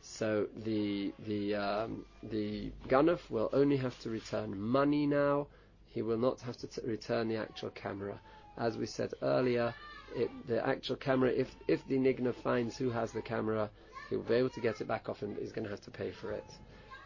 So 0.00 0.46
the 0.64 1.12
the 1.26 1.54
um, 1.54 2.04
the 2.22 2.72
Ganuf 2.88 3.30
will 3.30 3.50
only 3.52 3.76
have 3.76 3.98
to 4.00 4.10
return 4.10 4.58
money 4.58 5.06
now. 5.06 5.46
He 5.92 6.02
will 6.02 6.18
not 6.18 6.40
have 6.40 6.56
to 6.58 6.66
t- 6.66 6.80
return 6.86 7.28
the 7.28 7.36
actual 7.36 7.70
camera. 7.70 8.18
As 8.56 8.76
we 8.76 8.86
said 8.86 9.12
earlier, 9.22 9.74
it, 10.14 10.30
the 10.46 10.66
actual 10.66 10.96
camera, 10.96 11.30
if 11.30 11.54
if 11.68 11.86
the 11.86 11.96
Nigna 11.96 12.34
finds 12.34 12.76
who 12.76 12.90
has 12.90 13.12
the 13.12 13.22
camera, 13.22 13.70
he 14.08 14.16
will 14.16 14.24
be 14.24 14.34
able 14.34 14.50
to 14.50 14.60
get 14.60 14.80
it 14.80 14.88
back 14.88 15.08
off 15.08 15.22
and 15.22 15.36
he's 15.38 15.52
going 15.52 15.64
to 15.64 15.70
have 15.70 15.82
to 15.82 15.90
pay 15.90 16.10
for 16.10 16.32
it. 16.32 16.44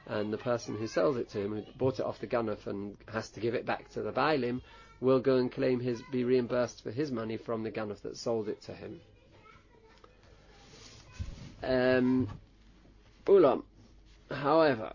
And 0.06 0.32
the 0.32 0.38
person 0.38 0.76
who 0.76 0.86
sells 0.86 1.16
it 1.16 1.28
to 1.30 1.40
him, 1.40 1.54
who 1.54 1.62
bought 1.76 1.98
it 1.98 2.06
off 2.06 2.20
the 2.20 2.26
Ganuf 2.26 2.66
and 2.66 2.96
has 3.12 3.28
to 3.30 3.40
give 3.40 3.54
it 3.54 3.66
back 3.66 3.90
to 3.90 4.02
the 4.02 4.12
Bailim, 4.12 4.60
will 5.00 5.20
go 5.20 5.36
and 5.36 5.52
claim 5.52 5.80
his, 5.80 6.02
be 6.02 6.24
reimbursed 6.24 6.82
for 6.82 6.90
his 6.90 7.12
money 7.12 7.36
from 7.36 7.62
the 7.62 7.70
Ganuf 7.70 8.00
that 8.02 8.16
sold 8.16 8.48
it 8.48 8.62
to 8.62 8.72
him. 8.72 9.00
Um, 11.62 12.28
Ulam. 13.26 13.64
However, 14.30 14.92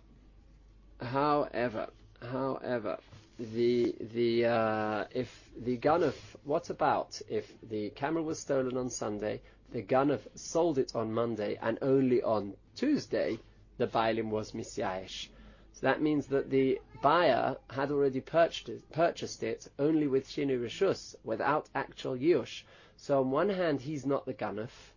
however, 1.01 1.89
however, 2.21 2.97
the 3.37 3.95
the 4.13 4.45
uh, 4.45 5.05
if 5.11 5.49
the 5.57 5.77
Ganuf, 5.77 6.15
what 6.43 6.69
about 6.69 7.21
if 7.27 7.51
the 7.69 7.89
camera 7.89 8.23
was 8.23 8.39
stolen 8.39 8.77
on 8.77 8.89
Sunday, 8.89 9.41
the 9.71 9.81
Ganuf 9.81 10.21
sold 10.35 10.77
it 10.77 10.95
on 10.95 11.11
Monday, 11.11 11.57
and 11.61 11.77
only 11.81 12.21
on 12.23 12.55
Tuesday 12.75 13.39
the 13.77 13.87
Bailim 13.87 14.29
was 14.29 14.51
Misyaesh. 14.53 15.27
So 15.73 15.87
that 15.87 16.01
means 16.01 16.27
that 16.27 16.49
the 16.49 16.79
buyer 17.01 17.57
had 17.69 17.91
already 17.91 18.21
purchased 18.21 18.69
it, 18.69 18.91
purchased 18.91 19.43
it 19.43 19.67
only 19.79 20.07
with 20.07 20.29
Shinu 20.29 20.61
Rishus, 20.61 21.15
without 21.23 21.67
actual 21.75 22.15
Yush. 22.15 22.63
So 22.97 23.19
on 23.19 23.31
one 23.31 23.49
hand, 23.49 23.81
he's 23.81 24.05
not 24.05 24.25
the 24.25 24.33
Ganuf, 24.33 24.92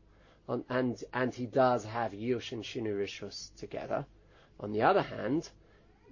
and 0.49 1.03
and 1.12 1.35
he 1.35 1.47
does 1.47 1.85
have 1.85 2.12
Yush 2.12 2.53
and 2.53 2.62
Shinu 2.62 2.97
Rishus 2.97 3.50
together. 3.57 4.07
On 4.61 4.73
the 4.73 4.83
other 4.83 5.03
hand, 5.03 5.49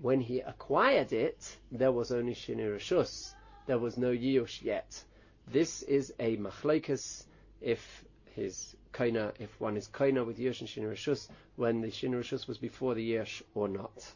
when 0.01 0.21
he 0.21 0.41
acquired 0.41 1.13
it, 1.13 1.57
there 1.71 1.93
was 1.93 2.11
only 2.13 2.35
Shinu 2.35 2.77
Rishus. 2.77 3.35
There 3.67 3.79
was 3.79 3.97
no 3.97 4.11
Yush 4.11 4.63
yet. 4.63 5.03
This 5.47 5.83
is 5.83 6.13
a 6.19 6.37
machlekas 6.37 7.25
if 7.61 8.05
his 8.35 8.75
kaina, 8.93 9.33
if 9.39 9.61
one 9.61 9.77
is 9.77 9.89
kaina 9.89 10.25
with 10.25 10.39
Yush 10.39 10.61
and 10.61 10.69
Shinu 10.69 10.93
Rishus, 10.93 11.29
when 11.57 11.81
the 11.81 11.89
Shinu 11.89 12.21
Rishus 12.21 12.47
was 12.47 12.59
before 12.59 12.95
the 12.95 13.13
Yush 13.13 13.43
or 13.55 13.69
not. 13.69 14.13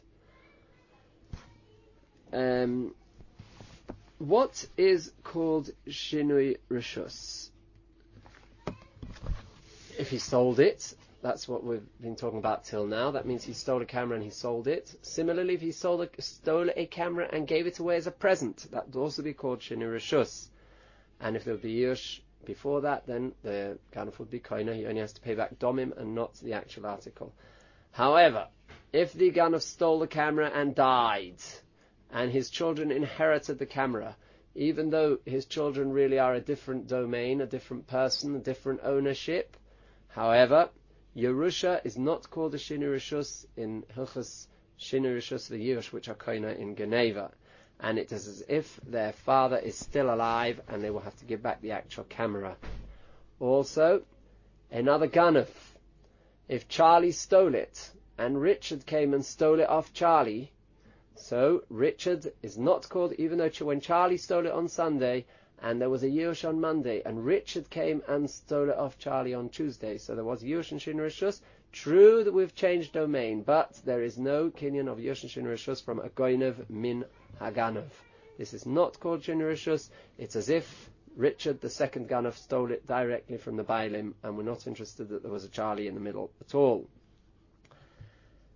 Um, 2.31 2.93
what 4.19 4.67
is 4.77 5.11
called 5.23 5.71
Shinui 5.87 6.57
Rishus? 6.69 7.48
If 9.99 10.11
he 10.11 10.17
sold 10.17 10.61
it, 10.61 10.95
that's 11.21 11.45
what 11.45 11.61
we've 11.61 11.85
been 11.99 12.15
talking 12.15 12.39
about 12.39 12.63
till 12.63 12.87
now. 12.87 13.11
That 13.11 13.25
means 13.25 13.43
he 13.43 13.51
stole 13.51 13.81
a 13.81 13.85
camera 13.85 14.15
and 14.15 14.23
he 14.23 14.29
sold 14.29 14.69
it. 14.69 14.95
Similarly, 15.01 15.55
if 15.55 15.59
he 15.59 15.73
stole 15.73 16.01
a, 16.01 16.09
stole 16.21 16.69
a 16.73 16.85
camera 16.85 17.27
and 17.29 17.45
gave 17.45 17.67
it 17.67 17.79
away 17.79 17.97
as 17.97 18.07
a 18.07 18.11
present, 18.11 18.65
that 18.71 18.85
would 18.85 18.95
also 18.95 19.21
be 19.21 19.33
called 19.33 19.59
Shinui 19.59 19.93
Rishus. 19.93 20.47
And 21.19 21.35
if 21.35 21.43
there 21.43 21.53
would 21.53 21.63
be 21.63 21.75
Yush 21.75 22.21
before 22.45 22.79
that, 22.79 23.07
then 23.07 23.33
the 23.43 23.77
Ganef 23.93 24.19
would 24.19 24.29
be 24.29 24.39
Koina. 24.39 24.73
He 24.73 24.85
only 24.85 25.01
has 25.01 25.11
to 25.11 25.19
pay 25.19 25.35
back 25.35 25.59
Domim 25.59 25.91
and 25.97 26.15
not 26.15 26.33
the 26.35 26.53
actual 26.53 26.85
article. 26.85 27.33
However, 27.91 28.47
if 28.93 29.11
the 29.11 29.31
Ganef 29.31 29.63
stole 29.63 29.99
the 29.99 30.07
camera 30.07 30.49
and 30.49 30.73
died, 30.73 31.41
and 32.09 32.31
his 32.31 32.49
children 32.49 32.89
inherited 32.89 33.59
the 33.59 33.65
camera, 33.65 34.15
even 34.55 34.91
though 34.91 35.19
his 35.25 35.45
children 35.45 35.91
really 35.91 36.19
are 36.19 36.35
a 36.35 36.39
different 36.39 36.87
domain, 36.87 37.41
a 37.41 37.45
different 37.45 37.85
person, 37.87 38.37
a 38.37 38.39
different 38.39 38.79
ownership. 38.83 39.57
However, 40.09 40.69
Yerusha 41.15 41.81
is 41.83 41.97
not 41.97 42.29
called 42.29 42.55
a 42.55 42.57
Shinurishus 42.57 43.45
in 43.55 43.83
Hilchas 43.95 44.47
Shinurishus 44.79 45.49
V'Yirush, 45.49 45.91
which 45.91 46.09
are 46.09 46.15
Koina 46.15 46.57
in 46.57 46.75
Geneva. 46.75 47.31
And 47.79 47.97
it 47.97 48.11
is 48.11 48.27
as 48.27 48.43
if 48.49 48.79
their 48.85 49.13
father 49.13 49.57
is 49.57 49.77
still 49.77 50.13
alive 50.13 50.61
and 50.67 50.83
they 50.83 50.89
will 50.89 50.99
have 51.01 51.15
to 51.17 51.25
give 51.25 51.41
back 51.43 51.61
the 51.61 51.71
actual 51.71 52.03
camera. 52.05 52.57
Also, 53.39 54.03
another 54.71 55.07
Ganuf. 55.07 55.75
If 56.47 56.67
Charlie 56.67 57.11
stole 57.11 57.53
it, 57.53 57.91
and 58.17 58.41
Richard 58.41 58.85
came 58.85 59.13
and 59.13 59.23
stole 59.23 59.59
it 59.59 59.69
off 59.69 59.93
Charlie, 59.93 60.51
so 61.15 61.63
Richard 61.69 62.33
is 62.41 62.57
not 62.57 62.89
called, 62.89 63.13
even 63.13 63.37
though 63.37 63.49
when 63.59 63.79
Charlie 63.79 64.17
stole 64.17 64.45
it 64.45 64.51
on 64.51 64.67
Sunday, 64.67 65.25
and 65.61 65.81
there 65.81 65.89
was 65.89 66.03
a 66.03 66.09
Yush 66.09 66.47
on 66.47 66.61
Monday, 66.61 67.01
and 67.05 67.25
Richard 67.25 67.69
came 67.69 68.01
and 68.07 68.29
stole 68.29 68.69
it 68.69 68.77
off 68.77 68.97
Charlie 68.97 69.33
on 69.33 69.49
Tuesday. 69.49 69.97
So 69.97 70.15
there 70.15 70.23
was 70.23 70.43
Yush 70.43 70.71
and 70.71 70.81
Shin 70.81 70.97
Rishus. 70.97 71.41
True 71.71 72.23
that 72.23 72.33
we've 72.33 72.55
changed 72.55 72.93
domain, 72.93 73.43
but 73.43 73.79
there 73.85 74.01
is 74.01 74.17
no 74.17 74.49
kinyan 74.49 74.87
of 74.87 74.97
Yush 74.97 75.21
and 75.23 75.31
Shin 75.31 75.45
Rishus 75.45 75.83
from 75.83 75.99
a 75.99 76.09
Goinev 76.09 76.69
min 76.69 77.05
Haganov. 77.39 77.89
This 78.37 78.53
is 78.53 78.65
not 78.65 78.99
called 78.99 79.23
Shin 79.23 79.39
Rishus. 79.39 79.89
It's 80.17 80.35
as 80.35 80.49
if 80.49 80.89
Richard, 81.15 81.61
the 81.61 81.69
second 81.69 82.07
Ganov, 82.07 82.35
stole 82.35 82.71
it 82.71 82.87
directly 82.87 83.37
from 83.37 83.57
the 83.57 83.63
Bailim, 83.63 84.13
and 84.23 84.37
we're 84.37 84.43
not 84.43 84.65
interested 84.65 85.09
that 85.09 85.21
there 85.21 85.31
was 85.31 85.43
a 85.43 85.49
Charlie 85.49 85.87
in 85.87 85.93
the 85.93 85.99
middle 85.99 86.31
at 86.41 86.55
all. 86.55 86.87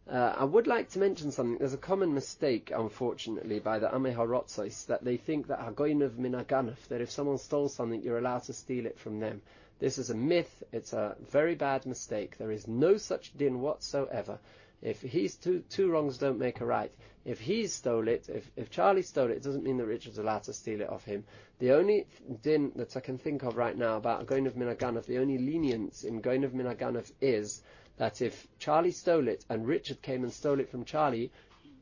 Uh, 0.09 0.33
I 0.37 0.43
would 0.43 0.67
like 0.67 0.89
to 0.91 0.99
mention 0.99 1.31
something. 1.31 1.57
There's 1.57 1.73
a 1.73 1.77
common 1.77 2.13
mistake, 2.13 2.71
unfortunately, 2.75 3.59
by 3.59 3.79
the 3.79 3.87
Amei 3.87 4.85
that 4.87 5.03
they 5.03 5.15
think 5.15 5.47
that 5.47 5.61
Hagoinov 5.61 6.17
min 6.17 6.33
Haganov, 6.33 6.87
that 6.89 6.99
if 6.99 7.09
someone 7.09 7.37
stole 7.37 7.69
something, 7.69 8.01
you're 8.01 8.17
allowed 8.17 8.43
to 8.43 8.53
steal 8.53 8.85
it 8.85 8.99
from 8.99 9.21
them. 9.21 9.41
This 9.79 9.97
is 9.97 10.09
a 10.09 10.15
myth. 10.15 10.63
It's 10.73 10.91
a 10.91 11.15
very 11.31 11.55
bad 11.55 11.85
mistake. 11.85 12.37
There 12.37 12.51
is 12.51 12.67
no 12.67 12.97
such 12.97 13.35
din 13.37 13.61
whatsoever. 13.61 14.39
If 14.81 15.01
he's 15.01 15.35
two, 15.35 15.63
two 15.69 15.89
wrongs 15.89 16.17
don't 16.17 16.37
make 16.37 16.59
a 16.59 16.65
right. 16.65 16.91
If 17.23 17.39
he 17.39 17.67
stole 17.67 18.09
it, 18.09 18.27
if, 18.27 18.51
if 18.57 18.69
Charlie 18.69 19.01
stole 19.01 19.31
it, 19.31 19.37
it 19.37 19.43
doesn't 19.43 19.63
mean 19.63 19.77
that 19.77 19.85
Richard's 19.85 20.17
allowed 20.17 20.43
to 20.43 20.53
steal 20.53 20.81
it 20.81 20.89
off 20.89 21.05
him. 21.05 21.23
The 21.59 21.71
only 21.71 22.07
din 22.41 22.73
that 22.75 22.97
I 22.97 22.99
can 22.99 23.17
think 23.17 23.43
of 23.43 23.55
right 23.55 23.77
now 23.77 23.95
about 23.95 24.25
Goinov 24.25 24.57
min 24.57 24.67
Haganov, 24.67 25.05
the 25.05 25.19
only 25.19 25.37
lenience 25.37 26.03
in 26.03 26.21
Goinov 26.21 26.51
min 26.51 26.65
Haganov 26.65 27.09
is 27.21 27.61
that 27.97 28.21
if 28.21 28.47
Charlie 28.59 28.91
stole 28.91 29.27
it 29.27 29.45
and 29.49 29.67
Richard 29.67 30.01
came 30.01 30.23
and 30.23 30.33
stole 30.33 30.59
it 30.59 30.69
from 30.69 30.85
Charlie, 30.85 31.31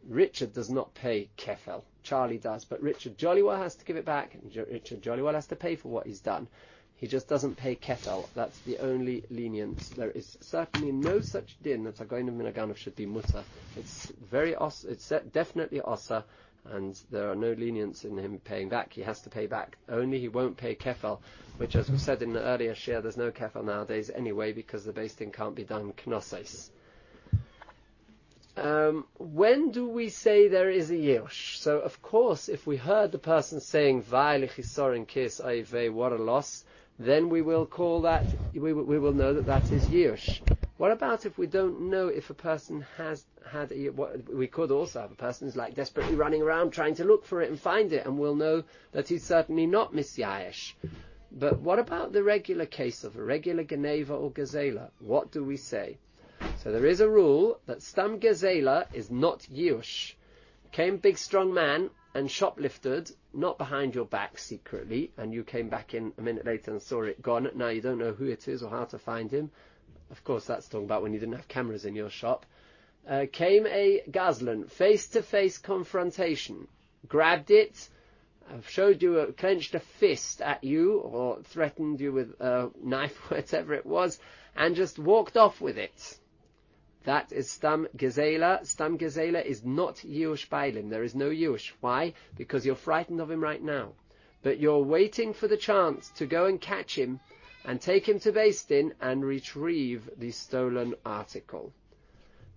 Richard 0.08 0.54
does 0.54 0.70
not 0.70 0.94
pay 0.94 1.30
kefel. 1.38 1.84
Charlie 2.04 2.38
does, 2.40 2.66
but 2.66 2.82
Richard 2.82 3.18
jolly 3.18 3.44
well 3.44 3.58
has 3.58 3.76
to 3.76 3.86
give 3.86 3.98
it 3.98 4.06
back, 4.06 4.34
and 4.34 4.56
Richard 4.56 5.02
jolly 5.02 5.22
well 5.22 5.36
has 5.36 5.48
to 5.48 5.56
pay 5.56 5.76
for 5.76 5.90
what 5.90 6.08
he's 6.08 6.20
done. 6.22 6.48
He 6.96 7.08
just 7.08 7.28
doesn't 7.28 7.58
pay 7.58 7.76
kefel. 7.76 8.28
That's 8.36 8.60
the 8.60 8.78
only 8.80 9.24
lenience. 9.30 9.90
There 9.90 10.12
is 10.12 10.38
certainly 10.42 10.92
no 10.92 11.20
such 11.20 11.58
din 11.62 11.84
that 11.86 11.98
Agoin 11.98 12.28
of 12.28 12.36
Minaganov 12.36 12.78
should 12.78 12.96
be 12.96 13.06
mutter. 13.06 13.44
It's 13.76 14.12
very 14.30 14.56
os- 14.56 14.84
it's 14.84 15.12
definitely 15.32 15.82
osa, 15.82 16.26
and 16.66 17.00
there 17.10 17.30
are 17.30 17.36
no 17.36 17.54
lenience 17.54 18.06
in 18.06 18.18
him 18.18 18.40
paying 18.40 18.70
back. 18.70 18.94
He 18.94 19.02
has 19.02 19.22
to 19.22 19.30
pay 19.30 19.48
back. 19.48 19.78
Only 19.90 20.20
he 20.20 20.28
won't 20.28 20.58
pay 20.58 20.76
kefel, 20.76 21.20
which, 21.58 21.76
as 21.76 21.90
we 21.90 21.98
said 21.98 22.22
in 22.22 22.34
the 22.34 22.42
earlier 22.42 22.76
share, 22.76 23.02
there's 23.02 23.18
no 23.18 23.32
kefel 23.32 23.64
nowadays 23.66 24.10
anyway 24.14 24.52
because 24.52 24.86
the 24.86 24.94
beis 24.94 25.18
din 25.18 25.32
can't 25.32 25.56
be 25.56 25.64
done 25.64 25.94
knoses. 26.06 26.70
Um, 28.58 29.06
when 29.18 29.72
do 29.72 29.88
we 29.88 30.10
say 30.10 30.48
there 30.48 30.70
is 30.70 30.92
a 30.92 30.96
yush? 30.96 31.58
So, 31.58 31.80
of 31.80 32.02
course, 32.02 32.50
if 32.50 32.68
we 32.68 32.78
heard 32.78 33.12
the 33.12 33.18
person 33.18 33.62
saying 33.62 34.04
"Va'il 34.04 34.50
chisorin 34.50 35.08
kiss 35.08 35.40
ayve," 35.40 35.92
what 35.92 36.12
a 36.12 36.18
loss, 36.18 36.66
then 37.00 37.30
we 37.30 37.42
will 37.42 37.66
call 37.66 38.02
that. 38.02 38.26
We, 38.54 38.74
we 38.74 39.00
will 39.00 39.14
know 39.14 39.34
that 39.34 39.46
that 39.46 39.72
is 39.72 39.86
yush. 39.86 40.42
What 40.82 40.92
about 40.92 41.28
if 41.28 41.38
we 41.38 41.46
don't 41.46 41.92
know 41.92 42.08
if 42.08 42.32
a 42.32 42.34
person 42.34 42.84
has 42.98 43.24
had 43.46 43.72
what 43.96 44.28
we 44.34 44.48
could 44.48 44.72
also 44.72 45.02
have 45.02 45.12
a 45.12 45.16
person 45.16 45.46
who's 45.46 45.56
like 45.56 45.76
desperately 45.76 46.16
running 46.16 46.42
around 46.42 46.72
trying 46.72 46.96
to 46.96 47.04
look 47.04 47.24
for 47.24 47.40
it 47.40 47.52
and 47.52 47.60
find 47.60 47.94
it, 47.94 48.08
and 48.08 48.18
we'll 48.18 48.34
know 48.34 48.64
that 48.92 49.08
he's 49.08 49.24
certainly 49.24 49.68
not 49.68 49.94
misyayesh. 49.94 50.74
But 51.32 51.60
what 51.60 51.78
about 51.78 52.14
the 52.14 52.24
regular 52.24 52.66
case 52.66 53.04
of 53.04 53.16
a 53.16 53.24
regular 53.24 53.64
Geneva 53.64 54.16
or 54.16 54.32
Gazela? 54.32 54.90
What 54.98 55.32
do 55.32 55.44
we 55.44 55.56
say? 55.56 56.00
So 56.56 56.72
there 56.72 56.88
is 56.88 57.00
a 57.00 57.08
rule 57.08 57.60
that 57.68 57.84
Stam 57.84 58.20
Gazela 58.20 58.88
is 58.92 59.12
not 59.12 59.42
Yush. 59.54 60.16
Came 60.72 60.98
big 60.98 61.20
strong 61.20 61.54
man 61.54 61.92
and 62.16 62.28
shoplifted, 62.28 63.14
not 63.36 63.60
behind 63.60 63.94
your 63.94 64.06
back 64.06 64.40
secretly, 64.40 65.12
and 65.16 65.32
you 65.32 65.44
came 65.44 65.70
back 65.70 65.94
in 65.94 66.12
a 66.18 66.22
minute 66.24 66.48
later 66.48 66.72
and 66.72 66.82
saw 66.82 67.04
it 67.04 67.22
gone. 67.22 67.48
Now 67.54 67.70
you 67.70 67.82
don't 67.82 68.00
know 68.00 68.14
who 68.14 68.26
it 68.26 68.48
is 68.48 68.64
or 68.64 68.72
how 68.72 68.86
to 68.86 68.98
find 68.98 69.30
him. 69.30 69.52
Of 70.12 70.24
course, 70.24 70.46
that's 70.46 70.68
talking 70.68 70.86
about 70.86 71.02
when 71.02 71.14
you 71.14 71.20
didn't 71.20 71.36
have 71.36 71.48
cameras 71.48 71.86
in 71.86 71.96
your 71.96 72.10
shop. 72.10 72.46
Uh, 73.08 73.26
came 73.32 73.66
a 73.66 74.02
Gazlan, 74.12 74.70
face-to-face 74.70 75.58
confrontation, 75.58 76.68
grabbed 77.08 77.50
it, 77.50 77.90
showed 78.68 79.02
you, 79.02 79.20
a, 79.20 79.32
clenched 79.34 79.74
a 79.76 79.80
fist 79.80 80.42
at 80.42 80.64
you, 80.64 81.00
or 81.00 81.42
threatened 81.44 82.02
you 82.02 82.12
with 82.12 82.40
a 82.42 82.70
knife, 82.84 83.18
whatever 83.32 83.74
it 83.74 83.86
was, 83.86 84.20
and 84.56 84.76
just 84.76 85.00
walked 85.00 85.38
off 85.38 85.62
with 85.62 85.78
it. 85.78 86.18
That 87.06 87.32
is 87.32 87.50
Stam 87.50 87.88
Gezela. 87.98 88.66
Stam 88.66 88.98
Gezela 88.98 89.44
is 89.44 89.64
not 89.64 89.96
Yush 89.98 90.48
Bailim. 90.50 90.90
There 90.90 91.04
is 91.04 91.16
no 91.16 91.30
Yush. 91.30 91.72
Why? 91.80 92.14
Because 92.38 92.66
you're 92.66 92.76
frightened 92.76 93.22
of 93.22 93.32
him 93.32 93.42
right 93.42 93.62
now. 93.62 93.94
But 94.44 94.60
you're 94.60 94.84
waiting 94.84 95.34
for 95.34 95.48
the 95.48 95.58
chance 95.58 96.10
to 96.18 96.26
go 96.28 96.46
and 96.46 96.62
catch 96.62 96.98
him 96.98 97.20
and 97.66 97.80
take 97.80 98.08
him 98.08 98.20
to 98.20 98.32
Din 98.68 98.94
and 99.02 99.24
retrieve 99.24 100.10
the 100.18 100.32
stolen 100.32 100.96
article. 101.06 101.72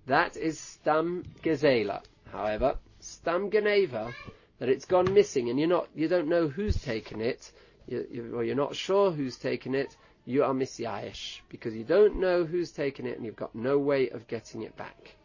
that 0.07 0.37
is 0.37 0.59
Stam 0.59 1.25
Gezela. 1.43 2.03
However, 2.31 2.79
Stam 3.01 3.51
Geneva, 3.51 4.15
that 4.59 4.69
it's 4.69 4.85
gone 4.85 5.13
missing 5.13 5.51
and 5.51 5.59
you're 5.59 5.69
not, 5.69 5.89
you 5.95 6.09
don't 6.09 6.29
know 6.29 6.49
who's 6.49 6.81
taken 6.81 7.21
it, 7.21 7.53
you, 7.87 8.07
you, 8.11 8.37
or 8.37 8.45
you're 8.45 8.57
not 8.57 8.75
sure 8.75 9.11
who's 9.11 9.37
taken 9.37 9.75
it, 9.75 9.97
you 10.25 10.43
are 10.43 10.55
misyayish 10.55 11.41
because 11.51 11.75
you 11.75 11.85
don't 11.85 12.17
know 12.17 12.45
who's 12.45 12.71
taken 12.71 13.07
it 13.07 13.17
and 13.17 13.27
you've 13.27 13.37
got 13.37 13.55
no 13.55 13.79
way 13.79 14.09
of 14.09 14.27
getting 14.27 14.63
it 14.63 14.75
back. 14.77 15.17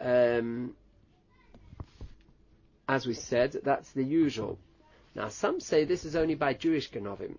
Um, 0.00 0.74
as 2.88 3.06
we 3.06 3.14
said, 3.14 3.60
that's 3.64 3.90
the 3.92 4.02
usual. 4.02 4.58
Now, 5.14 5.28
some 5.28 5.60
say 5.60 5.84
this 5.84 6.04
is 6.04 6.16
only 6.16 6.36
by 6.36 6.54
Jewish 6.54 6.90
Genovim. 6.90 7.36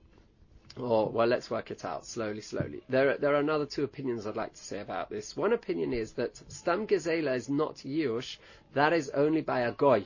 Well, 0.80 1.28
let's 1.28 1.52
work 1.52 1.72
it 1.72 1.84
out 1.84 2.06
slowly, 2.06 2.40
slowly. 2.40 2.82
There, 2.88 3.18
there 3.18 3.36
are 3.36 3.40
another 3.42 3.66
two 3.66 3.84
opinions 3.84 4.26
I'd 4.26 4.38
like 4.38 4.54
to 4.54 4.64
say 4.64 4.80
about 4.80 5.10
this. 5.10 5.36
One 5.36 5.52
opinion 5.52 5.92
is 5.92 6.14
that 6.14 6.42
Stam 6.50 6.88
Gezela 6.88 7.36
is 7.36 7.50
not 7.50 7.76
Yush, 7.78 8.38
that 8.76 8.94
is 8.94 9.10
only 9.10 9.42
by 9.42 9.62
a 9.62 9.74
Goy. 9.74 10.06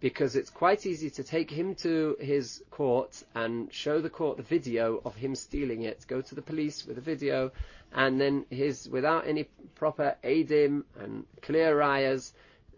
Because 0.00 0.36
it's 0.36 0.50
quite 0.50 0.84
easy 0.84 1.08
to 1.10 1.22
take 1.22 1.50
him 1.50 1.76
to 1.76 2.18
his 2.20 2.62
court 2.70 3.22
and 3.34 3.72
show 3.72 4.02
the 4.02 4.10
court 4.10 4.36
the 4.36 4.42
video 4.42 5.00
of 5.02 5.14
him 5.14 5.34
stealing 5.34 5.82
it, 5.84 6.04
go 6.06 6.20
to 6.20 6.34
the 6.34 6.42
police 6.42 6.84
with 6.84 6.96
the 6.96 7.02
video, 7.02 7.50
and 7.94 8.20
then 8.20 8.44
his, 8.50 8.86
without 8.90 9.26
any 9.26 9.44
proper 9.76 10.16
adim 10.22 10.84
and 11.00 11.24
clear 11.40 11.74
rayas, 11.74 12.32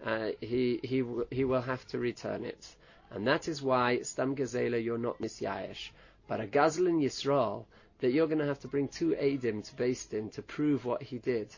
uh, 0.06 0.28
he, 0.40 0.78
he, 0.84 1.02
he 1.32 1.44
will 1.44 1.62
have 1.62 1.84
to 1.88 1.98
return 1.98 2.44
it. 2.44 2.76
And 3.10 3.26
that 3.26 3.48
is 3.48 3.60
why, 3.60 4.02
Stam 4.02 4.36
Gezela, 4.36 4.82
you're 4.82 4.98
not 4.98 5.20
Misyayesh. 5.20 5.90
But 6.26 6.40
a 6.40 6.46
Gazal 6.46 6.88
in 6.88 7.00
Yisrael, 7.00 7.66
that 8.00 8.12
you're 8.12 8.26
going 8.26 8.38
to 8.38 8.46
have 8.46 8.60
to 8.60 8.68
bring 8.68 8.88
two 8.88 9.10
Adim 9.10 9.62
to 9.64 10.10
Din 10.10 10.30
to 10.30 10.42
prove 10.42 10.84
what 10.84 11.02
he 11.02 11.18
did, 11.18 11.54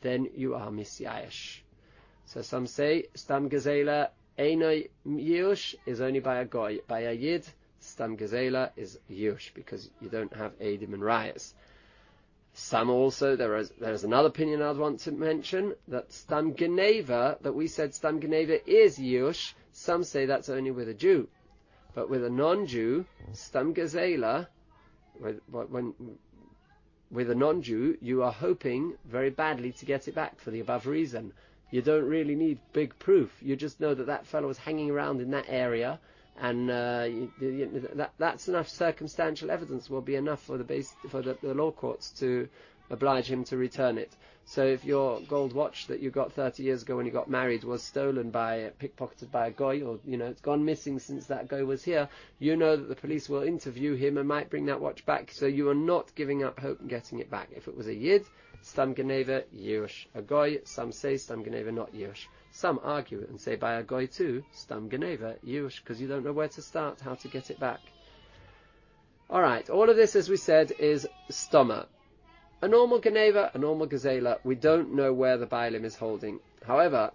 then 0.00 0.28
you 0.36 0.54
are 0.54 0.70
Misyayesh. 0.70 1.60
So 2.26 2.42
some 2.42 2.66
say, 2.66 3.06
Stam 3.14 3.50
Gezela, 3.50 4.10
Eino 4.38 4.88
Yush 5.06 5.74
is 5.86 6.00
only 6.00 6.20
by 6.20 6.38
a 6.38 6.44
Goy. 6.44 6.78
By 6.86 7.00
a 7.00 7.12
Yid, 7.12 7.46
Stam 7.80 8.16
Gezela 8.16 8.70
is 8.76 8.98
Yush, 9.10 9.52
because 9.54 9.90
you 10.00 10.08
don't 10.08 10.32
have 10.34 10.58
Adim 10.58 10.94
and 10.94 11.02
Rayas. 11.02 11.54
Some 12.52 12.90
also, 12.90 13.36
there 13.36 13.56
is, 13.56 13.70
there 13.80 13.92
is 13.92 14.04
another 14.04 14.28
opinion 14.28 14.60
I'd 14.62 14.76
want 14.76 15.00
to 15.00 15.12
mention, 15.12 15.74
that 15.88 16.12
Stam 16.12 16.54
Geneva, 16.54 17.38
that 17.42 17.52
we 17.52 17.68
said 17.68 17.94
Stam 17.94 18.20
Geneva 18.20 18.68
is 18.68 18.98
Yush, 18.98 19.54
some 19.72 20.04
say 20.04 20.26
that's 20.26 20.48
only 20.48 20.70
with 20.70 20.88
a 20.88 20.94
Jew. 20.94 21.28
But 21.94 22.08
with 22.08 22.24
a 22.24 22.30
non-Jew, 22.30 23.04
stam 23.32 23.74
gazela, 23.74 24.46
with 27.10 27.30
a 27.30 27.34
non-Jew, 27.34 27.98
you 28.00 28.22
are 28.22 28.32
hoping 28.32 28.96
very 29.04 29.30
badly 29.30 29.72
to 29.72 29.84
get 29.84 30.06
it 30.08 30.14
back 30.14 30.38
for 30.40 30.50
the 30.50 30.60
above 30.60 30.86
reason. 30.86 31.32
You 31.70 31.82
don't 31.82 32.04
really 32.04 32.34
need 32.34 32.58
big 32.72 32.98
proof. 32.98 33.30
You 33.42 33.56
just 33.56 33.80
know 33.80 33.94
that 33.94 34.06
that 34.06 34.26
fellow 34.26 34.48
was 34.48 34.58
hanging 34.58 34.90
around 34.90 35.20
in 35.20 35.30
that 35.32 35.46
area, 35.48 36.00
and 36.40 36.70
uh, 36.70 37.06
you, 37.08 37.32
you, 37.40 37.88
that, 37.94 38.12
that's 38.18 38.48
enough 38.48 38.68
circumstantial 38.68 39.50
evidence 39.50 39.90
will 39.90 40.00
be 40.00 40.14
enough 40.16 40.42
for 40.42 40.58
the 40.58 40.64
base, 40.64 40.94
for 41.08 41.22
the, 41.22 41.36
the 41.42 41.54
law 41.54 41.70
courts 41.70 42.10
to 42.20 42.48
oblige 42.90 43.26
him 43.30 43.44
to 43.44 43.56
return 43.56 43.96
it. 43.98 44.14
So 44.44 44.66
if 44.66 44.84
your 44.84 45.20
gold 45.28 45.52
watch 45.52 45.86
that 45.86 46.00
you 46.00 46.10
got 46.10 46.32
30 46.32 46.62
years 46.62 46.82
ago 46.82 46.96
when 46.96 47.06
you 47.06 47.12
got 47.12 47.30
married 47.30 47.62
was 47.62 47.82
stolen 47.82 48.30
by, 48.30 48.72
pickpocketed 48.80 49.30
by 49.30 49.46
a 49.46 49.50
guy, 49.52 49.80
or, 49.80 50.00
you 50.04 50.16
know, 50.16 50.26
it's 50.26 50.40
gone 50.40 50.64
missing 50.64 50.98
since 50.98 51.26
that 51.26 51.48
guy 51.48 51.62
was 51.62 51.84
here, 51.84 52.08
you 52.40 52.56
know 52.56 52.76
that 52.76 52.88
the 52.88 52.96
police 52.96 53.28
will 53.28 53.42
interview 53.42 53.94
him 53.94 54.18
and 54.18 54.26
might 54.26 54.50
bring 54.50 54.66
that 54.66 54.80
watch 54.80 55.06
back. 55.06 55.30
So 55.30 55.46
you 55.46 55.68
are 55.68 55.74
not 55.74 56.14
giving 56.16 56.42
up 56.42 56.58
hope 56.58 56.80
in 56.80 56.88
getting 56.88 57.20
it 57.20 57.30
back. 57.30 57.50
If 57.54 57.68
it 57.68 57.76
was 57.76 57.86
a 57.86 57.94
Yid, 57.94 58.26
Stam 58.62 58.94
Geneva, 58.94 59.44
Yush. 59.54 60.06
A 60.14 60.22
Goy, 60.22 60.60
some 60.64 60.90
say 60.90 61.16
Stam 61.16 61.44
Geneva, 61.44 61.70
not 61.70 61.94
Yush. 61.94 62.26
Some 62.50 62.80
argue 62.82 63.24
and 63.28 63.40
say 63.40 63.54
by 63.54 63.74
a 63.74 63.82
Goy 63.82 64.06
too, 64.06 64.44
Stam 64.52 64.90
Geneva, 64.90 65.36
Yush, 65.46 65.80
because 65.80 66.00
you 66.00 66.08
don't 66.08 66.24
know 66.24 66.32
where 66.32 66.48
to 66.48 66.62
start, 66.62 67.00
how 67.00 67.14
to 67.14 67.28
get 67.28 67.50
it 67.50 67.60
back. 67.60 67.80
Alright, 69.30 69.70
all 69.70 69.88
of 69.88 69.96
this, 69.96 70.16
as 70.16 70.28
we 70.28 70.36
said, 70.36 70.72
is 70.80 71.06
Stoma. 71.30 71.86
A 72.62 72.68
normal 72.68 72.98
Geneva, 72.98 73.50
a 73.54 73.58
normal 73.58 73.86
Gazela, 73.86 74.38
we 74.44 74.54
don't 74.54 74.92
know 74.94 75.14
where 75.14 75.38
the 75.38 75.46
Bailim 75.46 75.84
is 75.84 75.96
holding. 75.96 76.40
However, 76.62 77.10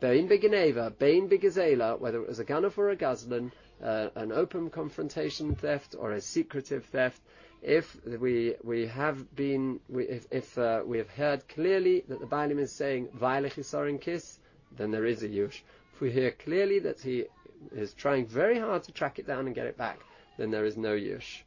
Bein 0.00 0.28
Geneva, 0.28 0.90
Bein 0.90 1.30
Gazela, 1.30 1.98
whether 1.98 2.20
it 2.20 2.28
was 2.28 2.40
a 2.40 2.44
Ganaf 2.44 2.76
or 2.76 2.90
a 2.90 2.96
Gazlan, 2.96 3.52
uh, 3.82 4.10
an 4.14 4.32
open 4.32 4.68
confrontation 4.68 5.54
theft 5.54 5.94
or 5.98 6.12
a 6.12 6.20
secretive 6.20 6.84
theft, 6.84 7.22
if 7.62 7.96
we 8.04 8.54
we 8.62 8.86
have 8.86 9.34
been 9.34 9.80
we, 9.88 10.04
if, 10.04 10.26
if 10.30 10.58
uh, 10.58 10.82
we 10.84 10.98
have 10.98 11.08
heard 11.08 11.48
clearly 11.48 12.04
that 12.08 12.20
the 12.20 12.26
Bailim 12.26 12.58
is 12.58 12.70
saying 12.70 13.08
Vailechisorin 13.16 13.98
kiss, 13.98 14.38
then 14.76 14.90
there 14.90 15.06
is 15.06 15.22
a 15.22 15.28
yush. 15.28 15.62
If 15.94 16.02
we 16.02 16.10
hear 16.10 16.32
clearly 16.32 16.80
that 16.80 17.00
he 17.00 17.24
is 17.72 17.94
trying 17.94 18.26
very 18.26 18.58
hard 18.58 18.82
to 18.82 18.92
track 18.92 19.18
it 19.18 19.26
down 19.26 19.46
and 19.46 19.54
get 19.54 19.66
it 19.66 19.78
back, 19.78 20.00
then 20.36 20.50
there 20.50 20.66
is 20.66 20.76
no 20.76 20.92
yush. 20.92 21.44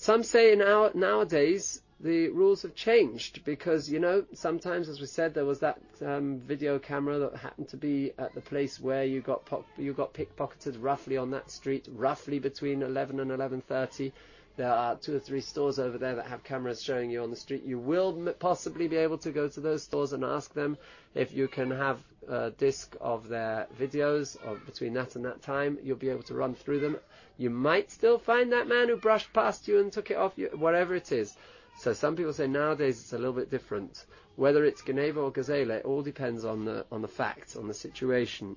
Some 0.00 0.22
say 0.22 0.54
now 0.54 0.92
nowadays 0.94 1.82
the 1.98 2.28
rules 2.28 2.62
have 2.62 2.76
changed 2.76 3.44
because 3.44 3.90
you 3.90 3.98
know 3.98 4.24
sometimes, 4.32 4.88
as 4.88 5.00
we 5.00 5.06
said, 5.06 5.34
there 5.34 5.44
was 5.44 5.58
that 5.58 5.80
um, 6.00 6.38
video 6.38 6.78
camera 6.78 7.18
that 7.18 7.34
happened 7.34 7.68
to 7.70 7.76
be 7.76 8.12
at 8.16 8.32
the 8.32 8.40
place 8.40 8.78
where 8.78 9.02
you 9.02 9.20
got 9.20 9.44
po- 9.44 9.64
you 9.76 9.92
got 9.92 10.14
pickpocketed 10.14 10.76
roughly 10.80 11.16
on 11.16 11.32
that 11.32 11.50
street, 11.50 11.88
roughly 11.90 12.38
between 12.38 12.82
11 12.82 13.18
and 13.18 13.32
11:30. 13.32 14.12
There 14.58 14.72
are 14.72 14.96
two 14.96 15.14
or 15.14 15.20
three 15.20 15.40
stores 15.40 15.78
over 15.78 15.98
there 15.98 16.16
that 16.16 16.26
have 16.26 16.42
cameras 16.42 16.82
showing 16.82 17.12
you 17.12 17.22
on 17.22 17.30
the 17.30 17.36
street. 17.36 17.62
You 17.62 17.78
will 17.78 18.34
possibly 18.40 18.88
be 18.88 18.96
able 18.96 19.18
to 19.18 19.30
go 19.30 19.46
to 19.46 19.60
those 19.60 19.84
stores 19.84 20.12
and 20.12 20.24
ask 20.24 20.52
them 20.52 20.76
if 21.14 21.32
you 21.32 21.46
can 21.46 21.70
have 21.70 22.00
a 22.26 22.50
disc 22.50 22.96
of 23.00 23.28
their 23.28 23.68
videos 23.78 24.36
between 24.66 24.94
that 24.94 25.14
and 25.14 25.24
that 25.26 25.42
time. 25.42 25.78
You'll 25.84 25.96
be 25.96 26.08
able 26.08 26.24
to 26.24 26.34
run 26.34 26.56
through 26.56 26.80
them. 26.80 26.96
You 27.36 27.50
might 27.50 27.92
still 27.92 28.18
find 28.18 28.50
that 28.50 28.66
man 28.66 28.88
who 28.88 28.96
brushed 28.96 29.32
past 29.32 29.68
you 29.68 29.78
and 29.78 29.92
took 29.92 30.10
it 30.10 30.16
off 30.16 30.32
you, 30.36 30.48
whatever 30.52 30.96
it 30.96 31.12
is. 31.12 31.36
So 31.78 31.92
some 31.92 32.16
people 32.16 32.32
say 32.32 32.48
nowadays 32.48 32.98
it's 32.98 33.12
a 33.12 33.16
little 33.16 33.32
bit 33.32 33.52
different. 33.52 34.06
Whether 34.34 34.64
it's 34.64 34.82
Geneva 34.82 35.20
or 35.20 35.30
Gazela, 35.30 35.78
it 35.78 35.84
all 35.84 36.02
depends 36.02 36.44
on 36.44 36.64
the 36.64 36.84
on 36.90 37.00
the 37.00 37.06
facts, 37.06 37.54
on 37.54 37.68
the 37.68 37.74
situation. 37.74 38.56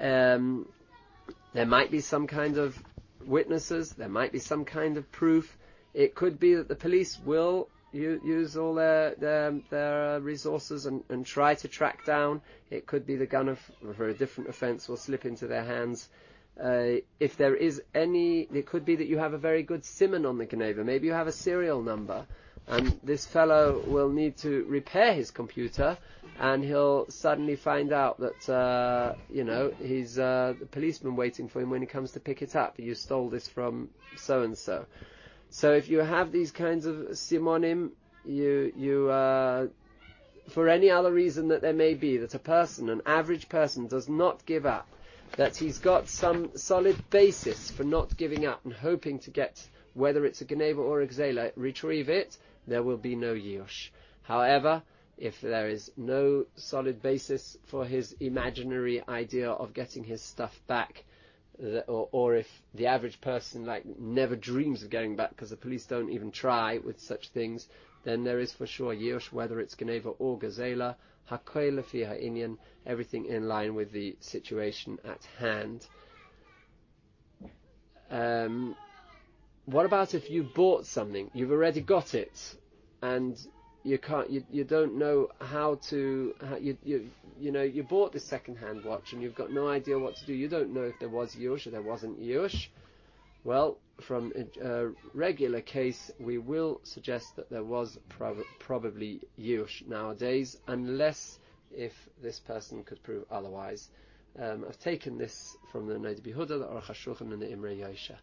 Um, 0.00 0.66
there 1.52 1.66
might 1.66 1.90
be 1.90 2.00
some 2.00 2.26
kind 2.26 2.56
of 2.56 2.82
witnesses. 3.24 3.90
There 3.90 4.08
might 4.08 4.32
be 4.32 4.38
some 4.38 4.64
kind 4.64 4.96
of 4.96 5.10
proof. 5.12 5.56
It 5.94 6.14
could 6.14 6.38
be 6.38 6.54
that 6.54 6.68
the 6.68 6.76
police 6.76 7.18
will 7.24 7.68
use 7.92 8.56
all 8.56 8.74
their 8.74 9.14
their, 9.14 9.58
their 9.70 10.20
resources 10.20 10.86
and, 10.86 11.02
and 11.08 11.24
try 11.24 11.54
to 11.54 11.68
track 11.68 12.04
down. 12.04 12.42
It 12.70 12.86
could 12.86 13.06
be 13.06 13.16
the 13.16 13.26
gun 13.26 13.56
for 13.96 14.08
a 14.08 14.14
different 14.14 14.50
offence 14.50 14.88
will 14.88 14.96
slip 14.96 15.24
into 15.24 15.46
their 15.46 15.64
hands. 15.64 16.08
Uh, 16.62 17.00
if 17.20 17.36
there 17.36 17.54
is 17.54 17.80
any, 17.94 18.40
it 18.40 18.66
could 18.66 18.84
be 18.84 18.96
that 18.96 19.06
you 19.06 19.18
have 19.18 19.32
a 19.32 19.38
very 19.38 19.62
good 19.62 19.84
simon 19.84 20.26
on 20.26 20.38
the 20.38 20.46
Geneva. 20.46 20.82
Maybe 20.82 21.06
you 21.06 21.12
have 21.12 21.28
a 21.28 21.32
serial 21.32 21.82
number, 21.82 22.26
and 22.68 22.98
this 23.02 23.24
fellow 23.26 23.82
will 23.86 24.10
need 24.10 24.36
to 24.38 24.64
repair 24.68 25.14
his 25.14 25.30
computer, 25.30 25.96
and 26.38 26.62
he'll 26.62 27.08
suddenly 27.10 27.56
find 27.56 27.92
out 27.92 28.20
that 28.20 28.48
uh, 28.48 29.14
you 29.30 29.44
know 29.44 29.72
he's 29.82 30.18
uh, 30.18 30.54
the 30.58 30.66
policeman 30.66 31.16
waiting 31.16 31.48
for 31.48 31.60
him 31.60 31.70
when 31.70 31.80
he 31.80 31.86
comes 31.86 32.12
to 32.12 32.20
pick 32.20 32.42
it 32.42 32.54
up. 32.54 32.78
You 32.78 32.94
stole 32.94 33.30
this 33.30 33.48
from 33.48 33.88
so 34.16 34.42
and 34.42 34.56
so. 34.56 34.86
So 35.50 35.72
if 35.72 35.88
you 35.88 35.98
have 35.98 36.30
these 36.30 36.50
kinds 36.52 36.84
of 36.86 36.96
simonim, 37.12 37.90
you 38.24 38.72
you 38.76 39.10
uh, 39.10 39.68
for 40.50 40.68
any 40.68 40.90
other 40.90 41.12
reason 41.12 41.48
that 41.48 41.62
there 41.62 41.72
may 41.72 41.94
be, 41.94 42.18
that 42.18 42.34
a 42.34 42.38
person, 42.38 42.88
an 42.90 43.02
average 43.06 43.48
person, 43.48 43.86
does 43.86 44.08
not 44.08 44.44
give 44.46 44.66
up 44.66 44.86
that 45.36 45.56
he's 45.56 45.78
got 45.78 46.08
some 46.08 46.50
solid 46.56 46.96
basis 47.10 47.70
for 47.70 47.84
not 47.84 48.16
giving 48.16 48.46
up 48.46 48.64
and 48.64 48.72
hoping 48.72 49.18
to 49.20 49.30
get, 49.30 49.62
whether 49.94 50.24
it's 50.24 50.40
a 50.40 50.44
Geneva 50.44 50.80
or 50.80 51.02
a 51.02 51.06
Gzela, 51.06 51.52
retrieve 51.56 52.08
it, 52.08 52.36
there 52.68 52.82
will 52.82 52.96
be 52.96 53.16
no 53.16 53.34
Yush. 53.34 53.90
However, 54.22 54.82
if 55.16 55.40
there 55.40 55.68
is 55.68 55.90
no 55.96 56.46
solid 56.54 57.02
basis 57.02 57.56
for 57.64 57.84
his 57.84 58.14
imaginary 58.20 59.02
idea 59.08 59.50
of 59.50 59.74
getting 59.74 60.04
his 60.04 60.22
stuff 60.22 60.60
back, 60.66 61.04
or, 61.88 62.08
or, 62.12 62.36
if 62.36 62.46
the 62.74 62.86
average 62.86 63.20
person 63.20 63.64
like 63.64 63.84
never 63.98 64.36
dreams 64.36 64.84
of 64.84 64.90
going 64.90 65.16
back 65.16 65.30
because 65.30 65.50
the 65.50 65.56
police 65.56 65.86
don't 65.86 66.10
even 66.10 66.30
try 66.30 66.78
with 66.78 67.00
such 67.00 67.30
things, 67.30 67.66
then 68.04 68.22
there 68.22 68.38
is 68.38 68.52
for 68.52 68.66
sure 68.66 68.94
Yush, 68.94 69.32
whether 69.32 69.58
it's 69.58 69.74
Geneva 69.74 70.10
or 70.10 70.38
Gazela, 70.38 70.94
Hakoy 71.28 71.72
lefi 71.72 72.06
ha'inyan, 72.06 72.56
everything 72.86 73.26
in 73.26 73.48
line 73.48 73.74
with 73.74 73.90
the 73.90 74.16
situation 74.20 74.98
at 75.04 75.24
hand. 75.38 75.86
Um, 78.10 78.76
what 79.70 79.84
about 79.84 80.14
if 80.14 80.30
you 80.30 80.42
bought 80.42 80.86
something, 80.86 81.30
you've 81.34 81.50
already 81.50 81.82
got 81.82 82.14
it, 82.14 82.56
and 83.02 83.38
you 83.84 83.98
can't, 83.98 84.30
you, 84.30 84.42
you 84.50 84.64
don't 84.64 84.96
know 84.96 85.28
how 85.40 85.76
to, 85.90 86.34
how 86.40 86.56
you, 86.56 86.76
you, 86.84 87.10
you 87.38 87.52
know, 87.52 87.62
you 87.62 87.82
bought 87.82 88.12
this 88.12 88.24
second-hand 88.24 88.84
watch 88.84 89.12
and 89.12 89.22
you've 89.22 89.34
got 89.34 89.52
no 89.52 89.68
idea 89.68 89.98
what 89.98 90.16
to 90.16 90.26
do. 90.26 90.32
You 90.32 90.48
don't 90.48 90.72
know 90.72 90.82
if 90.82 90.98
there 90.98 91.08
was 91.08 91.36
Yush 91.36 91.66
or 91.66 91.70
there 91.70 91.82
wasn't 91.82 92.20
Yush. 92.20 92.68
Well, 93.44 93.78
from 94.00 94.32
a 94.62 94.88
regular 95.14 95.60
case, 95.60 96.10
we 96.18 96.38
will 96.38 96.80
suggest 96.82 97.36
that 97.36 97.50
there 97.50 97.62
was 97.62 97.98
prob- 98.08 98.44
probably 98.58 99.20
Yush 99.38 99.86
nowadays, 99.86 100.56
unless 100.66 101.38
if 101.70 101.92
this 102.22 102.40
person 102.40 102.84
could 102.84 103.02
prove 103.02 103.24
otherwise. 103.30 103.88
Um, 104.38 104.64
I've 104.68 104.78
taken 104.80 105.18
this 105.18 105.56
from 105.70 105.86
the 105.86 105.94
Noda 105.94 106.20
B'Yehuda, 106.20 106.48
the 106.48 106.66
Aruch 106.66 106.84
HaShulchan, 106.84 107.32
and 107.32 107.42
the 107.42 107.46
Imrei 107.46 107.80
Yosher. 107.80 108.16